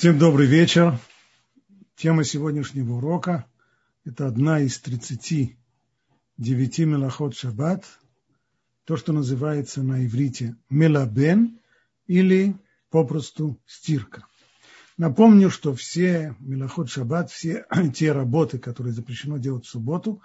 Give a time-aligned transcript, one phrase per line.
[0.00, 0.98] Всем добрый вечер.
[1.94, 3.44] Тема сегодняшнего урока–
[4.06, 5.58] это одна из 39
[6.78, 7.84] мелахот шаббат,
[8.84, 11.60] то, что называется на иврите мелабен
[12.06, 12.56] или
[12.88, 14.24] попросту стирка.
[14.96, 20.22] Напомню, что все мелахот шаббат, все те работы, которые запрещено делать в субботу,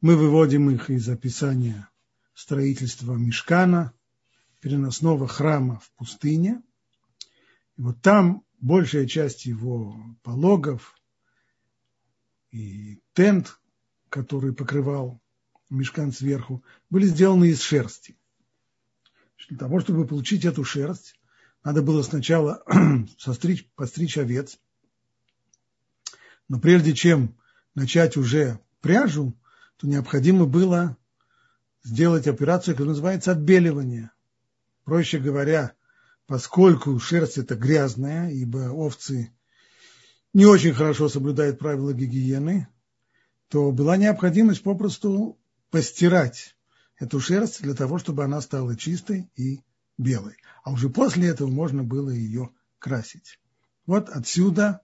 [0.00, 1.90] мы выводим их из описания
[2.32, 3.92] строительства мешкана,
[4.62, 6.62] переносного храма в пустыне.
[7.76, 10.98] И вот там большая часть его пологов
[12.50, 13.58] и тент,
[14.08, 15.20] который покрывал
[15.70, 18.16] мешкан сверху, были сделаны из шерсти.
[19.48, 21.18] Для того, чтобы получить эту шерсть,
[21.64, 22.62] надо было сначала
[23.18, 24.58] состричь, постричь овец.
[26.48, 27.36] Но прежде чем
[27.74, 29.34] начать уже пряжу,
[29.76, 30.96] то необходимо было
[31.82, 34.10] сделать операцию, которая называется отбеливание.
[34.84, 35.74] Проще говоря,
[36.28, 39.32] поскольку шерсть это грязная, ибо овцы
[40.34, 42.68] не очень хорошо соблюдают правила гигиены,
[43.48, 45.38] то была необходимость попросту
[45.70, 46.54] постирать
[46.98, 49.62] эту шерсть для того, чтобы она стала чистой и
[49.96, 50.36] белой.
[50.62, 53.40] А уже после этого можно было ее красить.
[53.86, 54.82] Вот отсюда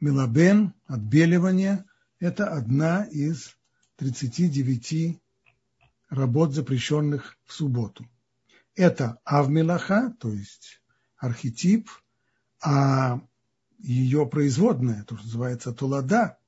[0.00, 1.84] мелабен, отбеливание,
[2.20, 3.54] это одна из
[3.96, 5.20] 39
[6.08, 8.08] работ, запрещенных в субботу
[8.74, 10.80] это авмелаха, то есть
[11.16, 11.90] архетип,
[12.62, 13.20] а
[13.78, 16.38] ее производная, то, что называется тулада,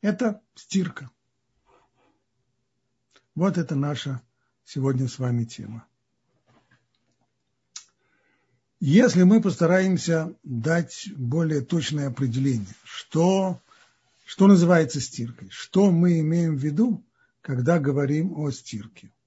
[0.00, 1.10] это стирка.
[3.34, 4.20] Вот это наша
[4.64, 5.86] сегодня с вами тема.
[8.80, 13.60] Если мы постараемся дать более точное определение, что,
[14.24, 17.04] что называется стиркой, что мы имеем в виду,
[17.42, 19.12] когда говорим о стирке–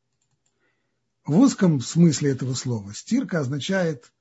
[1.26, 4.14] в узком смысле этого слова стирка означает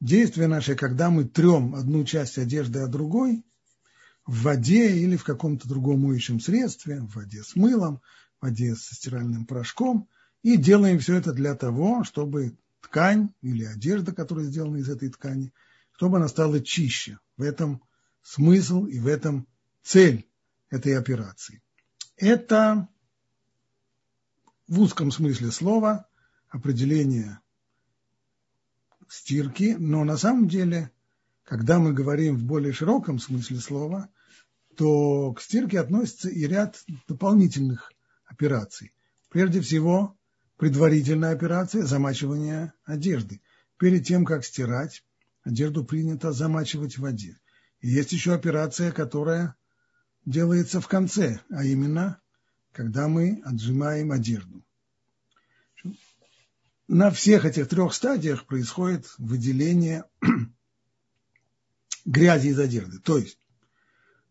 [0.00, 3.44] действие наше, когда мы трем одну часть одежды от другой
[4.26, 8.00] в воде или в каком-то другом моющем средстве, в воде с мылом,
[8.38, 10.08] в воде со стиральным порошком,
[10.42, 15.52] и делаем все это для того, чтобы ткань или одежда, которая сделана из этой ткани,
[15.92, 17.18] чтобы она стала чище.
[17.36, 17.82] В этом
[18.22, 19.46] смысл и в этом
[19.82, 20.26] цель
[20.70, 21.62] этой операции.
[22.16, 22.88] Это
[24.66, 26.09] в узком смысле слова
[26.50, 27.40] определение
[29.08, 30.90] стирки, но на самом деле,
[31.44, 34.08] когда мы говорим в более широком смысле слова,
[34.76, 37.92] то к стирке относится и ряд дополнительных
[38.26, 38.92] операций.
[39.30, 40.16] Прежде всего,
[40.56, 43.40] предварительная операция замачивания одежды.
[43.78, 45.04] Перед тем, как стирать,
[45.42, 47.38] одежду принято замачивать в воде.
[47.80, 49.56] И есть еще операция, которая
[50.24, 52.20] делается в конце, а именно,
[52.72, 54.64] когда мы отжимаем одежду
[56.90, 60.06] на всех этих трех стадиях происходит выделение
[62.04, 62.98] грязи из одежды.
[62.98, 63.38] То есть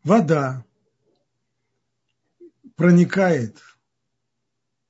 [0.03, 0.66] вода
[2.75, 3.58] проникает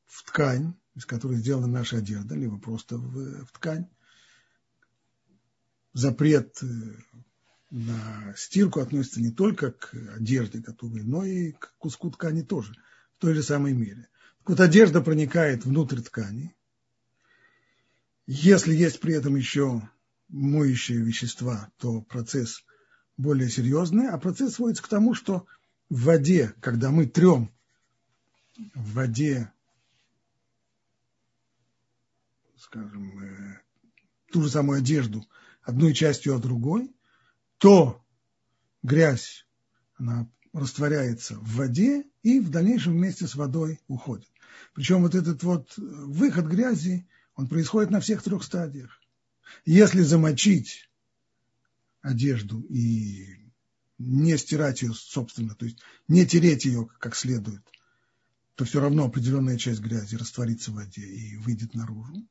[0.07, 3.87] в ткань, из которой сделана наша одежда, либо просто в, в ткань.
[5.93, 6.65] Запрет э,
[7.69, 12.73] на стирку относится не только к одежде готовой, но и к куску ткани тоже,
[13.17, 14.09] в той же самой мере.
[14.39, 16.55] Так вот, одежда проникает внутрь ткани,
[18.31, 19.81] если есть при этом еще
[20.27, 22.63] моющие вещества, то процесс
[23.17, 25.47] более серьезный, а процесс сводится к тому, что
[25.89, 27.51] в воде, когда мы трем
[28.75, 29.51] в воде,
[32.59, 33.61] скажем, э,
[34.31, 35.27] ту же самую одежду
[35.63, 36.95] одной частью, а другой,
[37.57, 38.05] то
[38.83, 39.47] грязь,
[39.95, 44.29] она растворяется в воде и в дальнейшем вместе с водой уходит.
[44.75, 47.07] Причем вот этот вот выход грязи–
[47.39, 48.99] он происходит на всех трех стадиях.
[49.63, 50.89] Если замочить
[52.01, 53.49] одежду и
[53.97, 55.79] не стирать ее, собственно, то есть
[56.09, 57.61] не тереть ее как следует,
[58.55, 62.27] то все равно определенная часть грязи растворится в воде и выйдет наружу.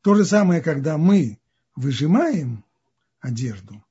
[0.00, 1.38] То же самое, когда мы
[1.76, 2.64] выжимаем
[3.20, 3.84] одежду,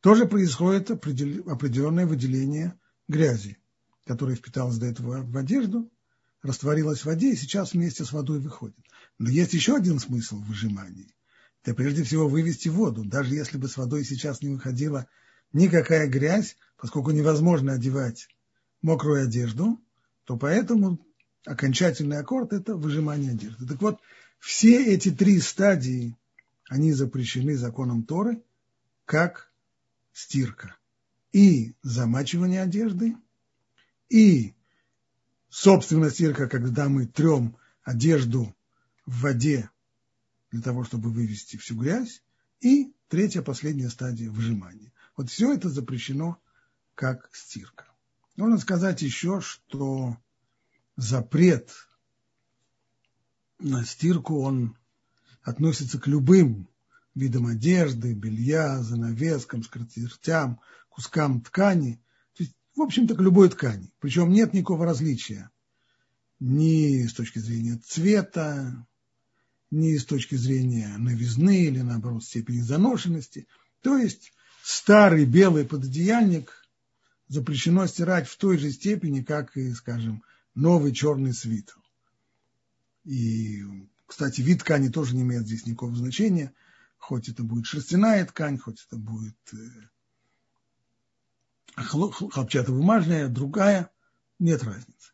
[0.00, 3.58] тоже происходит определенное выделение грязи,
[4.06, 5.92] которая впиталась до этого в одежду,
[6.40, 8.78] растворилась в воде и сейчас вместе с водой выходит.
[9.18, 10.52] Но есть еще один смысл в.
[11.62, 13.04] Это прежде всего вывести воду.
[13.04, 15.08] Даже если бы с водой сейчас не выходила
[15.52, 18.28] никакая грязь, поскольку невозможно одевать
[18.80, 19.80] мокрую одежду,
[20.24, 21.04] то поэтому
[21.44, 23.66] окончательный аккорд– это выжимание одежды.
[23.66, 24.00] Так вот,
[24.38, 26.16] все эти три стадии,
[26.68, 28.42] они запрещены законом Торы,
[29.04, 29.50] как
[30.12, 30.76] стирка.
[31.32, 33.16] И замачивание одежды,
[34.08, 34.54] и
[35.50, 38.54] собственно стирка, когда мы трем одежду
[39.08, 39.70] в воде
[40.50, 42.22] для того, чтобы вывести всю грязь,
[42.60, 44.92] и третья, последняя стадия выжимания.
[45.16, 46.38] Вот все это запрещено
[46.94, 47.86] как стирка.
[48.36, 50.18] Можно сказать еще, что
[50.96, 51.70] запрет
[53.58, 54.76] на стирку, он
[55.42, 56.68] относится к любым
[57.14, 61.94] видам одежды, белья, занавескам, скатертям, кускам ткани,
[62.34, 63.90] то есть, в общем-то, к любой ткани.
[64.00, 65.50] Причем нет никакого различия
[66.40, 68.86] ни с точки зрения цвета,
[69.70, 73.46] ни с точки зрения новизны или, наоборот, степени заношенности.
[73.82, 74.32] То есть
[74.62, 76.52] старый белый пододеяльник
[77.28, 80.22] запрещено стирать в той же степени, как и, скажем,
[80.54, 81.76] новый черный свитер.
[83.04, 83.62] И,
[84.06, 86.52] кстати, вид ткани тоже не имеет здесь никакого значения,
[86.96, 89.56] хоть это будет шерстяная ткань, хоть это будет э,
[91.76, 93.90] хлопчатобумажная, другая,
[94.38, 95.12] нет разницы.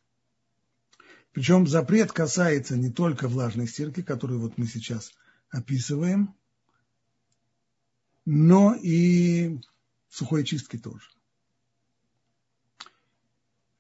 [1.35, 5.13] Причем запрет касается не только влажной стирки, которую вот мы сейчас
[5.51, 6.33] описываем,
[8.25, 9.61] но и
[10.09, 11.11] сухой чистки тоже.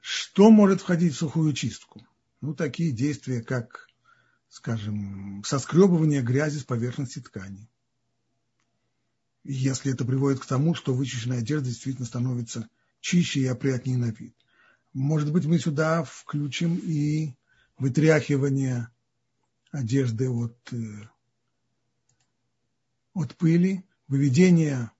[0.00, 2.04] Что может входить в сухую чистку?
[2.40, 3.86] Ну, такие действия, как,
[4.48, 7.70] скажем, соскребывание грязи с поверхности ткани.
[9.44, 12.68] Если это приводит к тому, что вычищенная одежда действительно становится
[13.00, 14.34] чище и опрятнее на вид.
[14.92, 17.36] Может быть, мы сюда включим и
[17.78, 18.88] вытряхивание
[19.70, 21.08] одежды от, э,
[23.14, 24.90] от пыли, выведение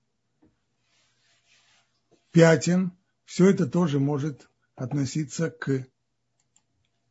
[2.31, 2.91] пятен.
[3.23, 5.87] Все это тоже может относиться к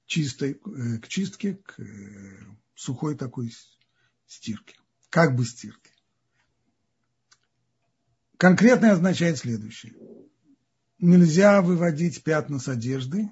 [0.06, 2.38] чистой, э, к чистке, к э,
[2.75, 3.52] сухой такой
[4.26, 4.76] стирке,
[5.11, 5.90] как бы стирке.
[8.37, 9.94] Конкретное означает следующее.
[10.99, 13.31] Нельзя выводить пятна с одежды.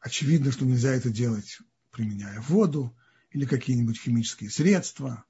[0.00, 1.58] Очевидно, что нельзя это делать,
[1.90, 2.96] применяя воду
[3.30, 5.24] или какие-нибудь химические средства.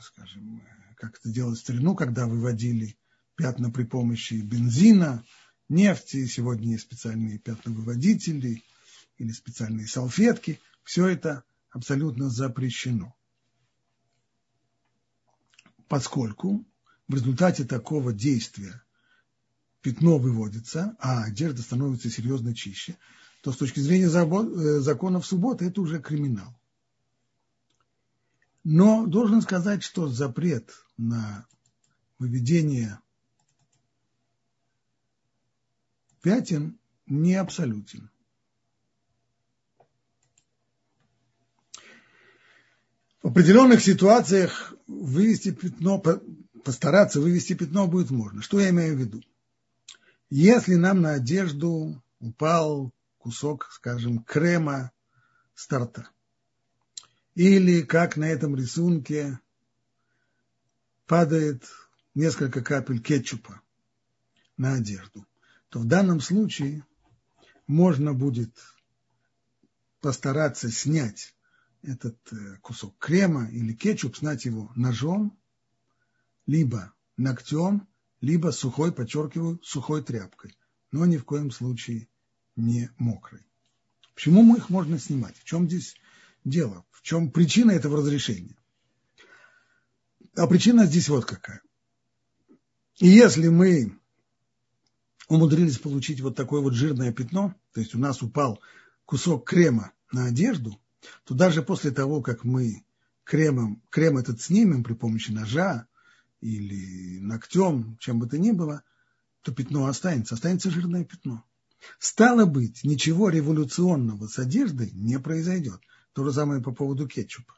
[0.00, 0.62] Скажем,
[0.96, 2.96] как это делать в старину, когда выводили
[3.36, 5.24] пятна при помощи бензина–
[5.72, 8.62] нефти, сегодня есть специальные пятновыводители
[9.18, 10.60] или специальные салфетки.
[10.84, 13.16] Все это абсолютно запрещено.
[15.88, 16.64] Поскольку
[17.08, 18.81] в результате такого действия
[19.82, 22.96] пятно выводится, а одежда становится серьезно чище,
[23.42, 26.56] то с точки зрения э, законов субботы это уже криминал.
[28.64, 31.46] Но должен сказать, что запрет на
[32.20, 33.00] выведение
[36.22, 38.08] пятен не абсолютен.
[43.22, 46.00] В определенных ситуациях вывести пятно,
[46.64, 48.42] постараться вывести пятно будет можно.
[48.42, 49.22] Что я имею в виду?
[50.34, 54.90] Если нам на одежду упал кусок, скажем, крема
[55.54, 56.08] с торта,
[57.34, 59.38] или как на этом рисунке
[61.04, 61.68] падает
[62.14, 63.60] несколько капель кетчупа
[64.56, 65.26] на одежду,
[65.68, 66.86] то в данном случае
[67.66, 68.58] можно будет
[70.00, 71.36] постараться снять
[71.82, 75.38] этот э, кусок крема или кетчуп, снять его ножом,
[76.46, 77.86] либо ногтем,
[78.22, 80.56] либо сухой, подчеркиваю, сухой тряпкой,
[80.92, 82.08] но ни в коем случае
[82.56, 83.44] не мокрой.
[84.14, 85.36] Почему мы их можно снимать?
[85.36, 85.96] В чем здесь
[86.44, 86.86] дело?
[86.90, 88.56] В чем причина этого разрешения?
[90.36, 91.60] А причина здесь вот какая.
[92.98, 93.98] И если мы
[95.28, 98.60] умудрились получить вот такое вот жирное пятно, то есть у нас упал
[99.04, 100.80] кусок крема на одежду,
[101.24, 102.84] то даже после того, как мы
[103.24, 105.88] кремом, крем этот снимем при помощи ножа
[106.42, 108.82] или ногтем, чем бы то ни было,
[109.42, 111.44] то пятно останется, останется жирное пятно.
[111.98, 115.80] Стало быть, ничего революционного с одеждой не произойдет.
[116.12, 117.54] То же самое по поводу кетчупа.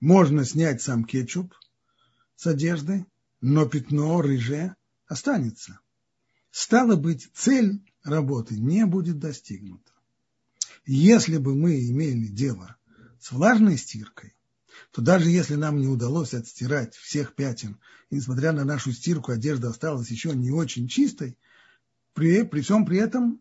[0.00, 1.54] Можно снять сам кетчуп
[2.36, 3.04] с одежды,
[3.40, 5.80] но пятно рыжее останется.
[6.50, 9.92] Стало быть, цель работы не будет достигнута.
[10.86, 12.76] Если бы мы имели дело
[13.20, 14.33] с влажной стиркой,
[14.90, 17.78] то даже если нам не удалось отстирать всех пятен,
[18.10, 21.38] и несмотря на нашу стирку одежда осталась еще не очень чистой,
[22.12, 23.40] при, при всем при этом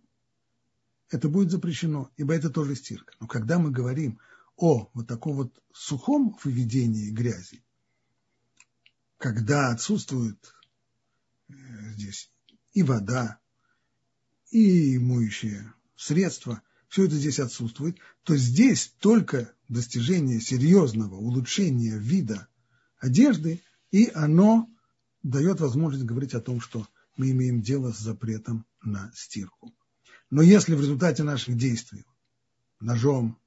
[1.09, 3.13] это будет запрещено, ибо это тоже стирка.
[3.19, 4.19] Но когда мы говорим
[4.55, 7.63] о вот таком вот сухом выведении грязи,
[9.17, 10.53] когда отсутствует
[11.49, 11.53] э,
[11.93, 12.31] здесь
[12.73, 13.39] и вода,
[14.49, 16.61] и моющие средства,
[16.93, 22.47] все это здесь отсутствует, то здесь только достижение серьезного улучшения вида
[23.00, 24.69] одежды, и оно
[25.23, 29.73] дает возможность говорить о том, что мы имеем дело с запретом на стирку.
[30.29, 32.05] Но если в результате наших действий
[32.79, 33.39] ножом,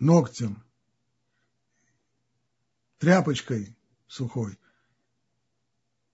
[0.00, 0.64] ногтем,
[2.98, 3.76] тряпочкой
[4.08, 4.58] сухой.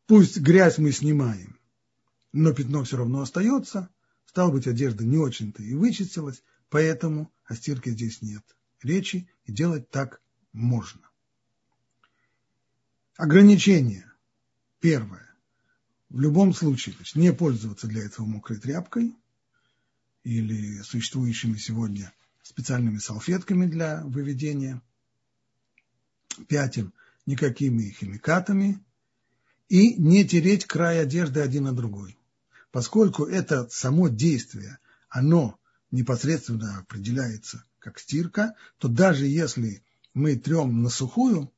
[0.06, 1.58] Пусть грязь мы снимаем,
[2.34, 3.88] но пятно все равно остается.
[4.36, 8.44] Стало быть, одежда не очень-то и вычистилась, поэтому о стирке здесь нет
[8.82, 10.20] речи, и делать так
[10.52, 11.00] можно.
[13.16, 14.12] Ограничение.
[14.78, 15.34] Первое.
[16.10, 19.16] В любом случае, то есть не пользоваться для этого мокрой тряпкой
[20.22, 22.12] или существующими сегодня
[22.42, 24.82] специальными салфетками для выведения
[26.46, 26.92] пятен,
[27.24, 28.84] никакими химикатами
[29.70, 32.15] и не тереть край одежды один на другой.
[32.76, 34.78] Поскольку это само действие,
[35.08, 35.58] оно
[35.90, 41.50] непосредственно определяется как стирка, то даже если мы трем на сухую,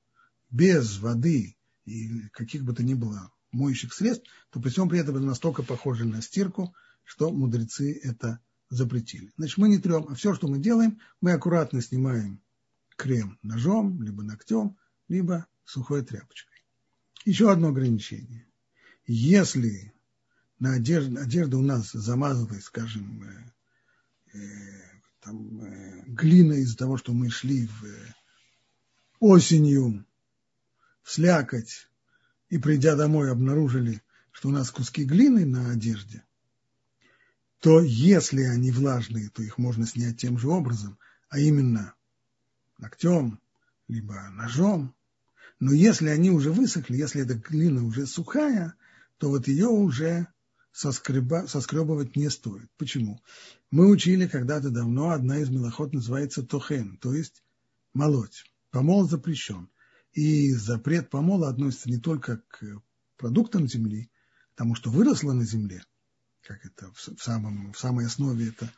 [0.48, 1.56] без воды
[1.86, 5.64] и каких бы то ни было моющих средств, то при всем при этом это настолько
[5.64, 6.72] похоже на стирку,
[7.02, 8.38] что мудрецы это
[8.70, 9.32] запретили.
[9.36, 12.40] Значит, мы не трем, а все, что мы делаем, мы аккуратно снимаем
[12.94, 14.76] крем ножом, либо ногтем,
[15.08, 16.62] либо сухой тряпочкой.
[17.24, 18.46] Еще одно ограничение.
[19.04, 19.92] Если
[20.58, 24.88] на одежде, одежда у нас замазывает, скажем, э, э,
[25.20, 28.14] там, э, глина из-за того, что мы шли в, э,
[29.20, 30.04] осенью
[31.02, 31.88] в слякоть
[32.48, 36.24] и, придя домой, обнаружили, что у нас куски глины на одежде,
[37.60, 40.98] то если они влажные, то их можно снять тем же образом,
[41.28, 41.94] а именно
[42.78, 43.40] ногтем,
[43.88, 44.94] либо ножом.
[45.60, 48.74] Но если они уже высохли, если эта глина уже сухая,
[49.18, 50.28] то вот ее уже
[50.72, 52.68] соскреба, соскребывать не стоит.
[52.76, 53.20] Почему?
[53.70, 57.42] Мы учили когда-то давно, одна из мелоход называется тохен, то есть
[57.94, 58.44] молоть.
[58.70, 59.70] Помол запрещен.
[60.12, 62.80] И запрет помола относится не только к
[63.16, 64.10] продуктам земли,
[64.54, 65.84] тому, что выросло на земле,
[66.42, 68.72] как это в, самом, в самой основе это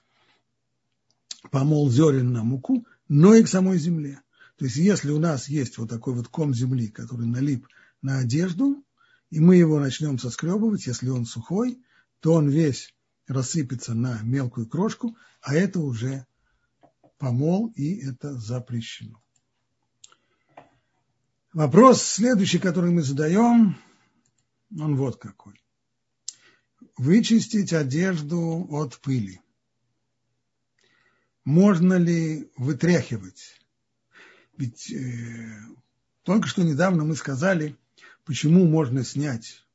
[1.50, 4.20] помол зерен на муку, но и к самой земле.
[4.56, 7.66] То есть если у нас есть вот такой вот ком земли, который налип
[8.02, 8.84] на одежду,
[9.30, 11.80] и мы его начнем соскребывать, если он сухой,
[12.20, 12.92] то он весь
[13.26, 16.26] рассыпется на мелкую крошку, а это уже
[17.18, 19.22] помол, и это запрещено.
[21.52, 23.76] Вопрос следующий, который мы задаем,
[24.78, 25.60] он вот какой.
[26.96, 29.40] Вычистить одежду от пыли.
[31.44, 33.60] Можно ли вытряхивать?
[34.56, 35.60] Ведь э,
[36.22, 37.76] только что недавно мы сказали,
[38.30, 39.66] почему можно снять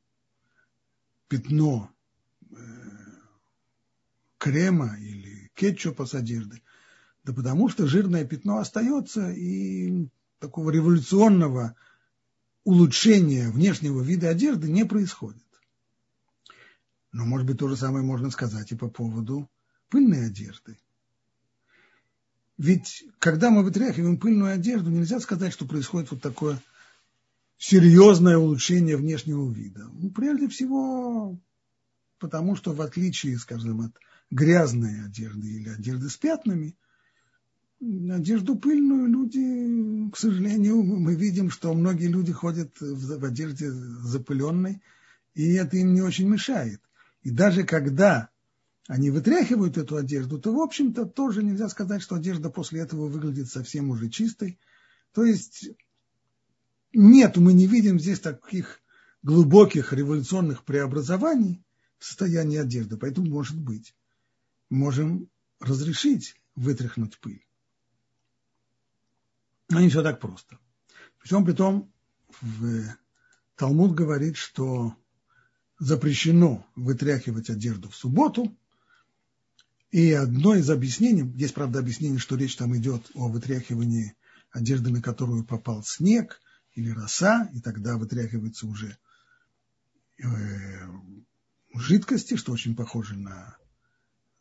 [1.28, 1.92] пятно
[2.52, 2.56] э,
[4.38, 6.62] крема или кетчупа с одежды.
[7.26, 10.08] Да потому что жирное пятно остается, и
[10.40, 11.76] такого революционного
[12.64, 15.44] улучшения внешнего вида одежды не происходит.
[17.12, 19.50] Но, может быть, то же самое можно сказать и по поводу
[19.90, 20.80] пыльной одежды.
[22.58, 26.58] Ведь когда мы вытряхиваем пыльную одежду, нельзя сказать, что происходит вот такое
[27.68, 29.88] серьезное улучшение внешнего вида.
[29.92, 31.40] Ну, прежде всего,
[32.20, 33.94] потому что в отличие, скажем, от
[34.30, 36.76] грязной одежды или одежды с пятнами,
[37.82, 44.84] одежду пыльную люди, к сожалению, мы видим, что многие люди ходят в, одежде запыленной,
[45.34, 46.82] и это им не очень мешает.
[47.24, 48.30] И даже когда
[48.88, 53.50] они вытряхивают эту одежду, то, в общем-то, тоже нельзя сказать, что одежда после этого выглядит
[53.50, 54.60] совсем уже чистой.
[55.14, 55.72] То есть
[56.96, 58.82] нет, мы не видим здесь таких
[59.22, 61.64] глубоких революционных преобразований
[61.98, 62.98] в состоянии одежды.
[62.98, 63.96] Поэтому, может быть,
[64.70, 67.46] можем разрешить вытряхнуть пыль.
[69.70, 70.60] Но не все так просто.
[71.20, 71.92] Причем при том,
[72.42, 72.84] в
[73.56, 74.96] Талмуд говорит, что
[75.80, 78.56] запрещено вытряхивать одежду в субботу.
[79.92, 84.16] И одно из объяснений, есть, правда, объяснение, что речь там идет о вытряхивании
[84.52, 86.40] одежды, на которую попал снег
[86.76, 88.98] или роса, и тогда вытряхивается уже
[90.18, 90.26] э,
[91.74, 93.58] жидкости, что очень похоже на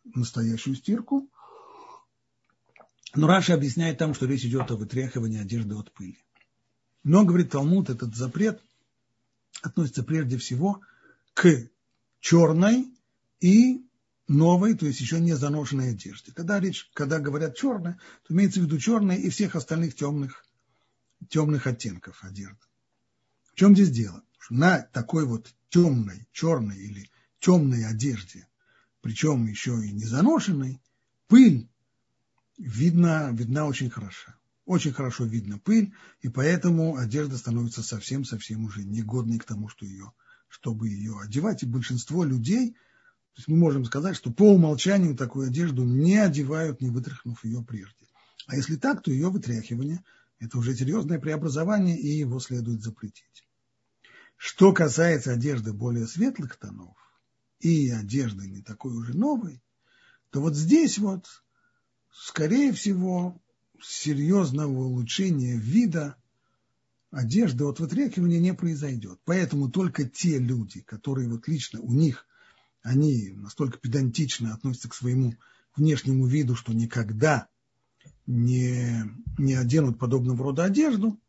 [0.05, 1.29] настоящую стирку.
[3.14, 6.19] Но Раша объясняет там, что речь идет о вытряхивании одежды от пыли.
[7.05, 8.61] Но, говорит Талмуд, этот запрет
[9.62, 10.81] относится прежде всего
[11.35, 11.69] к
[12.21, 12.93] черной
[13.41, 13.87] и
[14.26, 16.33] новой, то есть еще не заношенной одежде.
[16.33, 20.43] Когда речь, когда говорят черная, то имеется в виду черная и всех остальных темных,
[21.28, 22.59] темных оттенков одежды.
[23.52, 24.23] В чем здесь дело?
[24.50, 28.47] На такой вот темной, черной или темной одежде,
[29.00, 30.81] причем еще и не заношенной,
[31.28, 31.69] пыль
[32.59, 34.35] видна, видна очень хорошо.
[34.66, 40.12] Очень хорошо видно пыль, и поэтому одежда становится совсем-совсем уже негодной к тому, что ее,
[40.49, 41.62] чтобы ее одевать.
[41.62, 46.81] И большинство людей, то есть мы можем сказать, что по умолчанию такую одежду не одевают,
[46.81, 48.07] не вытряхнув ее прежде.
[48.47, 50.02] А если так, то ее вытряхивание
[50.38, 53.49] Это уже серьезное преобразование, и его следует запретить.
[54.37, 56.97] Что касается одежды более светлых тонов
[57.61, 59.62] и одежды не такой уже новой,
[60.31, 61.26] то вот здесь вот,
[62.12, 63.41] скорее всего,
[63.81, 66.17] серьезного улучшения вида
[67.11, 69.21] одежды от вытряхивания не произойдет.
[69.25, 72.26] Поэтому только те люди, которые вот лично у них,
[72.83, 75.35] они настолько педантично относятся к своему
[75.76, 77.49] внешнему виду, что никогда
[78.26, 79.04] не,
[79.38, 81.21] не оденут подобного рода одежду,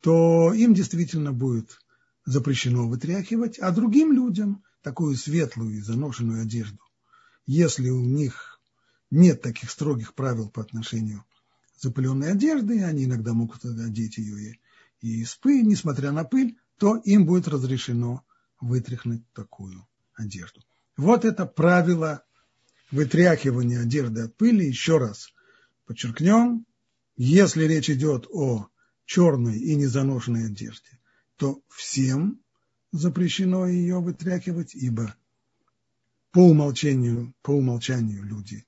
[0.00, 1.78] то им действительно будет
[2.24, 6.78] запрещено вытряхивать, а другим людям такую светлую и заношенную одежду,
[7.46, 8.60] если у них
[9.10, 11.24] нет таких строгих правил по отношению
[11.76, 14.60] к запыленной одежды, они иногда могут одеть ее и,
[15.00, 18.24] и из пыли, несмотря на пыль, то им будет разрешено
[18.60, 20.60] вытряхнуть такую одежду.
[20.96, 22.24] Вот это правило
[22.90, 24.66] вытряхивания одежды от пыли.
[24.66, 25.28] Еще раз
[25.86, 26.66] подчеркнем,
[27.16, 28.68] если речь идет о
[29.04, 31.00] черной и незаношенной одежде,
[31.36, 32.40] то всем
[32.92, 35.14] запрещено ее вытряхивать, ибо
[36.32, 38.66] по умолчанию, по умолчанию люди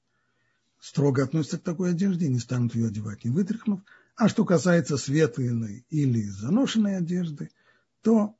[0.80, 3.80] строго относятся к такой одежде не станут ее одевать, не вытряхнув.
[4.16, 7.50] А что касается светлой или заношенной одежды,
[8.02, 8.36] то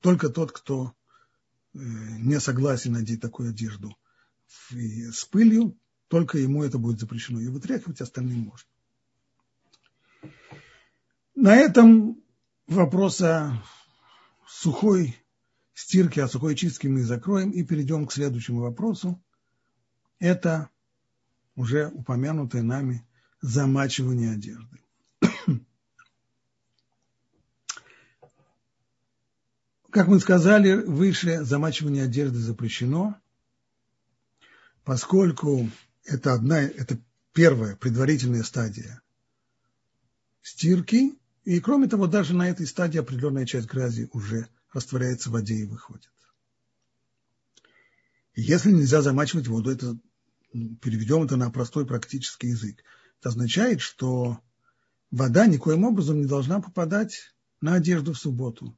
[0.00, 0.94] только тот, кто
[1.74, 3.96] э, не согласен надеть такую одежду
[4.70, 5.76] с пылью,
[6.12, 7.40] только ему это будет запрещено.
[7.40, 8.68] И вытряхивать остальным можно.
[11.34, 12.22] На этом
[12.66, 13.64] вопрос о
[14.46, 15.16] сухой
[15.72, 19.24] стирке, о сухой чистке мы закроем и перейдем к следующему вопросу.
[20.18, 20.68] Это
[21.54, 23.08] уже упомянутое нами
[23.40, 24.82] замачивание одежды.
[29.90, 33.16] Как мы сказали выше, замачивание одежды запрещено,
[34.84, 35.70] поскольку
[36.04, 36.98] это одна, это
[37.32, 39.02] первая предварительная стадия
[40.42, 45.54] стирки, и кроме того, даже на этой стадии определенная часть грязи уже растворяется в воде
[45.54, 46.10] и выходит.
[48.34, 49.98] Если нельзя замачивать воду, это
[50.52, 52.82] переведем это на простой практический язык.
[53.20, 54.40] Это означает, что
[55.10, 58.76] вода никоим образом не должна попадать на одежду в субботу.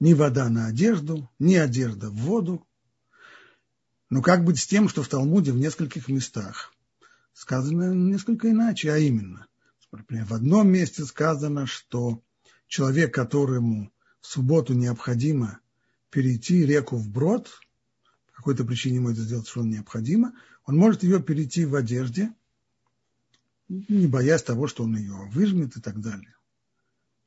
[0.00, 2.66] Ни вода на одежду, ни одежда в воду.
[4.10, 6.72] Но как быть с тем, что в Талмуде в нескольких местах
[7.32, 9.46] сказано несколько иначе, а именно–
[9.96, 12.22] Например, в одном месте сказано, что
[12.66, 15.60] человек, которому в субботу необходимо
[16.10, 17.50] перейти реку вброд,
[18.28, 22.32] по какой-то причине ему это сделать что необходимо, он может ее перейти в одежде,
[23.68, 26.34] не боясь того, что он ее выжмет и так далее.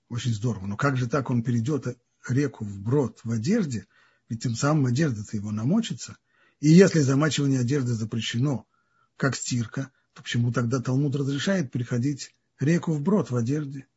[0.10, 0.66] Очень здорово.
[0.68, 3.88] Но как же так он перейдет реку вброд в одежде,
[4.28, 6.18] ведь тем самым одежда-то его намочится.
[6.60, 8.68] И если замачивание одежды запрещено,
[9.16, 13.88] как стирка, то почему тогда Талмуд разрешает переходить реку вброд в одежде.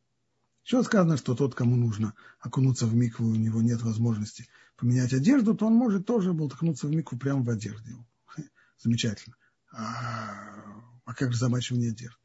[0.63, 4.47] Еще сказано, что тот, кому нужно окунуться в микву, у него нет возможности
[4.77, 7.91] поменять одежду, то он может тоже болтыхнуться в микву прямо в одежде.
[8.77, 9.35] Замечательно.
[9.71, 12.17] А, а как же замачивание одежды?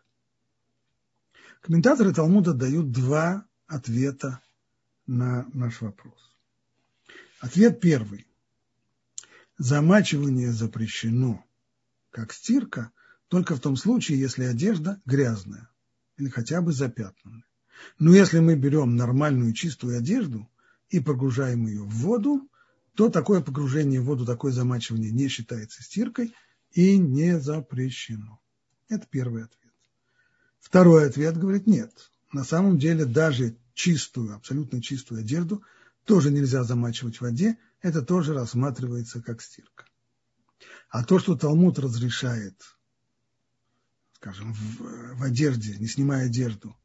[1.63, 4.41] Комментаторы Талмуда дают два ответа
[5.07, 6.37] на наш вопрос.
[7.41, 8.28] Ответ первый.
[9.59, 11.45] Замачивание запрещено,
[12.11, 12.93] как стирка,
[13.27, 15.69] только в том случае, если одежда грязная
[16.17, 17.43] или хотя бы запятнаны.
[17.99, 20.49] Но если мы берем нормальную чистую одежду
[20.91, 22.49] и погружаем ее в воду,
[22.95, 26.35] то такое погружение в воду, такое замачивание не считается стиркой
[26.73, 28.41] и не запрещено.
[28.89, 29.73] Это первый ответ.
[30.61, 31.93] Второй ответ говорит нет.
[32.33, 35.63] На самом деле даже чистую, абсолютно чистую одежду
[36.05, 39.85] тоже нельзя замачивать в воде, это тоже рассматривается как стирка.
[40.91, 42.63] А то, что Талмуд разрешает
[44.21, 46.77] скажем, в, в одежде, не снимая одежду,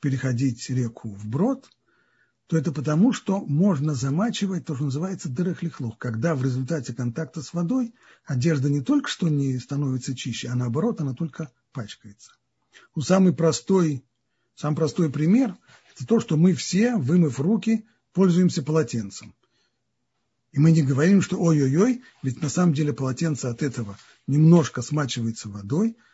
[0.00, 1.68] переходить реку вброд,
[2.46, 7.52] то это потому, что можно замачивать то, что называется дырахлихлух, когда в результате контакта с
[7.54, 12.32] водой одежда не только что не становится чище, а наоборот, она только пачкается.
[12.94, 14.04] У самый простой,
[14.54, 15.56] самый простой пример–
[15.94, 19.34] это то, что мы все, вымыв руки, пользуемся полотенцем.
[20.52, 25.48] И мы не говорим, что ой-ой-ой, ведь на самом деле полотенце от этого немножко смачивается
[25.48, 25.96] водой–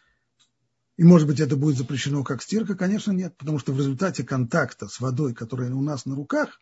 [0.96, 2.74] и, может быть, это будет запрещено как стирка?
[2.74, 6.60] Конечно, нет, потому что в результате контакта с водой, которая у нас на руках,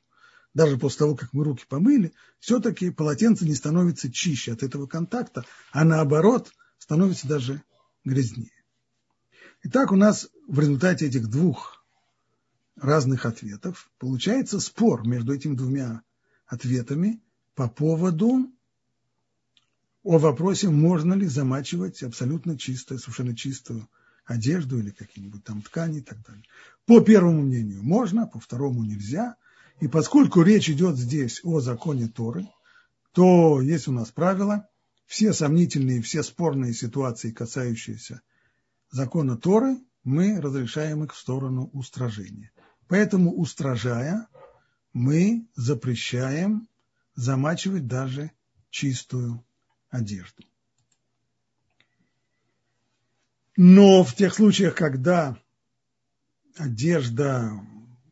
[0.54, 5.44] даже после того, как мы руки помыли, все-таки полотенце не становится чище от этого контакта,
[5.72, 7.62] а наоборот, становится даже
[8.04, 8.50] грязнее.
[9.62, 11.84] Итак, у нас в результате этих двух
[12.76, 16.02] разных ответов получается спор между этими двумя
[16.46, 17.22] ответами
[17.55, 18.51] по поводу
[20.03, 23.88] о вопросе, можно ли замачивать абсолютно чистую, совершенно чистую
[24.27, 26.45] одежду или какие-нибудь там ткани и так далее.
[26.87, 29.37] По первому мнению можно, по второму нельзя.
[29.81, 32.47] И поскольку речь идет здесь о законе Торы,
[33.12, 34.69] то есть у нас правило,
[35.07, 38.23] все сомнительные, все спорные ситуации, касающиеся
[38.90, 42.51] закона Торы, мы разрешаем их в сторону устражения.
[42.88, 44.29] Поэтому, устражая,
[44.93, 46.69] мы запрещаем
[47.14, 48.31] замачивать даже
[48.70, 49.44] чистую
[49.90, 50.42] одежду.
[53.57, 55.38] Но в тех случаях, когда
[56.57, 57.53] одежда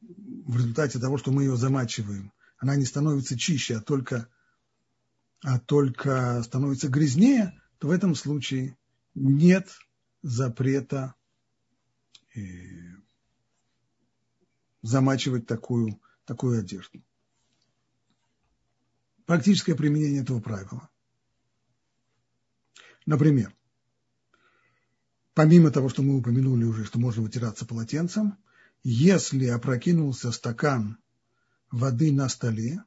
[0.01, 4.29] в результате того, что мы ее замачиваем, она не становится чище, а только,
[5.43, 8.77] а только становится грязнее, то в этом случае
[9.15, 9.69] нет
[10.23, 11.15] запрета
[12.37, 12.41] э,
[14.83, 17.03] замачивать такую, такую одежду.
[19.33, 20.90] Практическое применение этого правила.
[23.07, 23.57] Например,
[25.33, 28.37] помимо того, что мы упомянули уже, что можно вытираться полотенцем,
[28.83, 30.99] если опрокинулся стакан
[31.71, 32.85] воды на столе,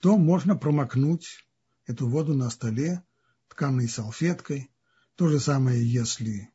[0.00, 1.46] то можно промокнуть
[1.84, 3.04] эту воду на столе
[3.48, 4.70] тканой салфеткой.
[5.16, 6.48] То же самое, если,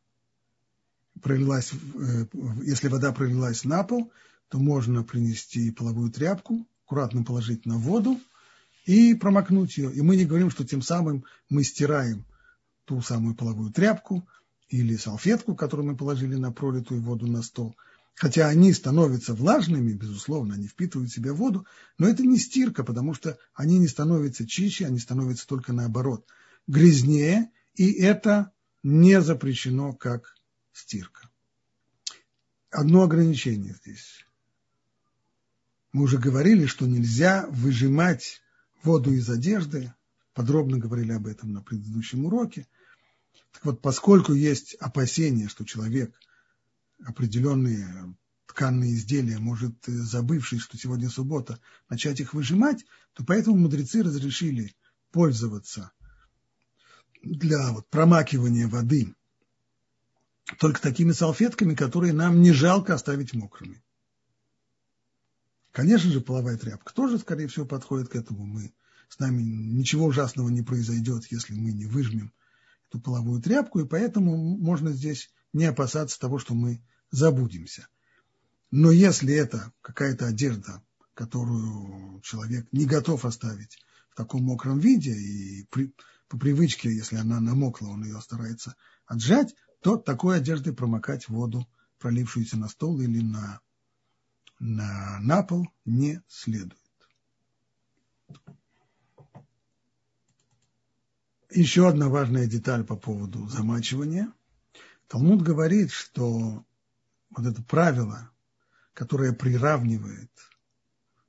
[1.22, 2.26] пролилась, э,
[2.64, 4.12] если вода пролилась на пол,
[4.48, 8.20] то можно принести половую тряпку, аккуратно положить на воду
[8.90, 9.94] и промокнуть ее.
[9.94, 12.26] И мы не говорим, что тем самым мы стираем
[12.86, 14.28] ту самую половую тряпку
[14.68, 17.76] или салфетку, которую мы положили на пролитую воду на стол.
[18.16, 21.68] Хотя они становятся влажными, безусловно, они впитывают в себя воду,
[22.00, 26.26] но это не стирка, потому что они не становятся чище, они становятся только наоборот
[26.66, 30.36] грязнее, и это не запрещено как
[30.74, 31.30] стирка.
[32.72, 34.26] Одно ограничение здесь.
[35.92, 38.42] Мы уже говорили, что нельзя выжимать
[38.84, 39.94] воду из одежды,
[40.34, 42.68] подробно говорили об этом на предыдущем уроке.
[43.52, 46.14] Так вот, поскольку есть опасение, что человек
[47.04, 48.16] определенные
[48.46, 54.76] тканные изделия может, э, забывшись, что сегодня суббота, начать их выжимать, то поэтому мудрецы разрешили
[55.12, 55.92] пользоваться
[57.22, 59.14] для вот, промакивания воды
[60.58, 63.84] только такими салфетками, которые нам не жалко оставить мокрыми.
[65.72, 68.46] Конечно же, половая тряпка тоже, скорее всего, подходит к этому.
[68.46, 68.74] Мы,
[69.08, 72.34] с нами ничего ужасного не произойдет, если мы не выжмем
[72.90, 77.88] эту половую тряпку, и поэтому можно здесь не опасаться того, что мы забудемся.
[78.72, 83.78] Но если это какая-то одежда, которую человек не готов оставить
[84.10, 85.94] в таком мокром виде, и при,
[86.28, 91.68] по привычке, если она намокла, он ее старается отжать, то такой одеждой промокать воду,
[92.00, 93.60] пролившуюся на стол или на
[94.60, 96.78] на, на пол не следует.
[101.50, 104.32] Еще одна важная деталь по поводу замачивания.
[105.08, 106.64] Талмуд говорит, что
[107.32, 108.32] вот это правило,
[108.94, 110.32] которое приравнивает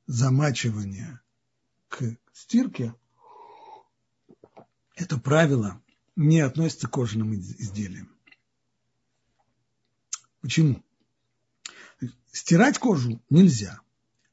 [0.07, 1.21] замачивание
[1.89, 2.95] к стирке,
[4.95, 5.81] это правило
[6.17, 8.15] не относится к кожаным изделиям.
[10.43, 10.83] Почему?
[12.33, 13.81] Стирать кожу нельзя,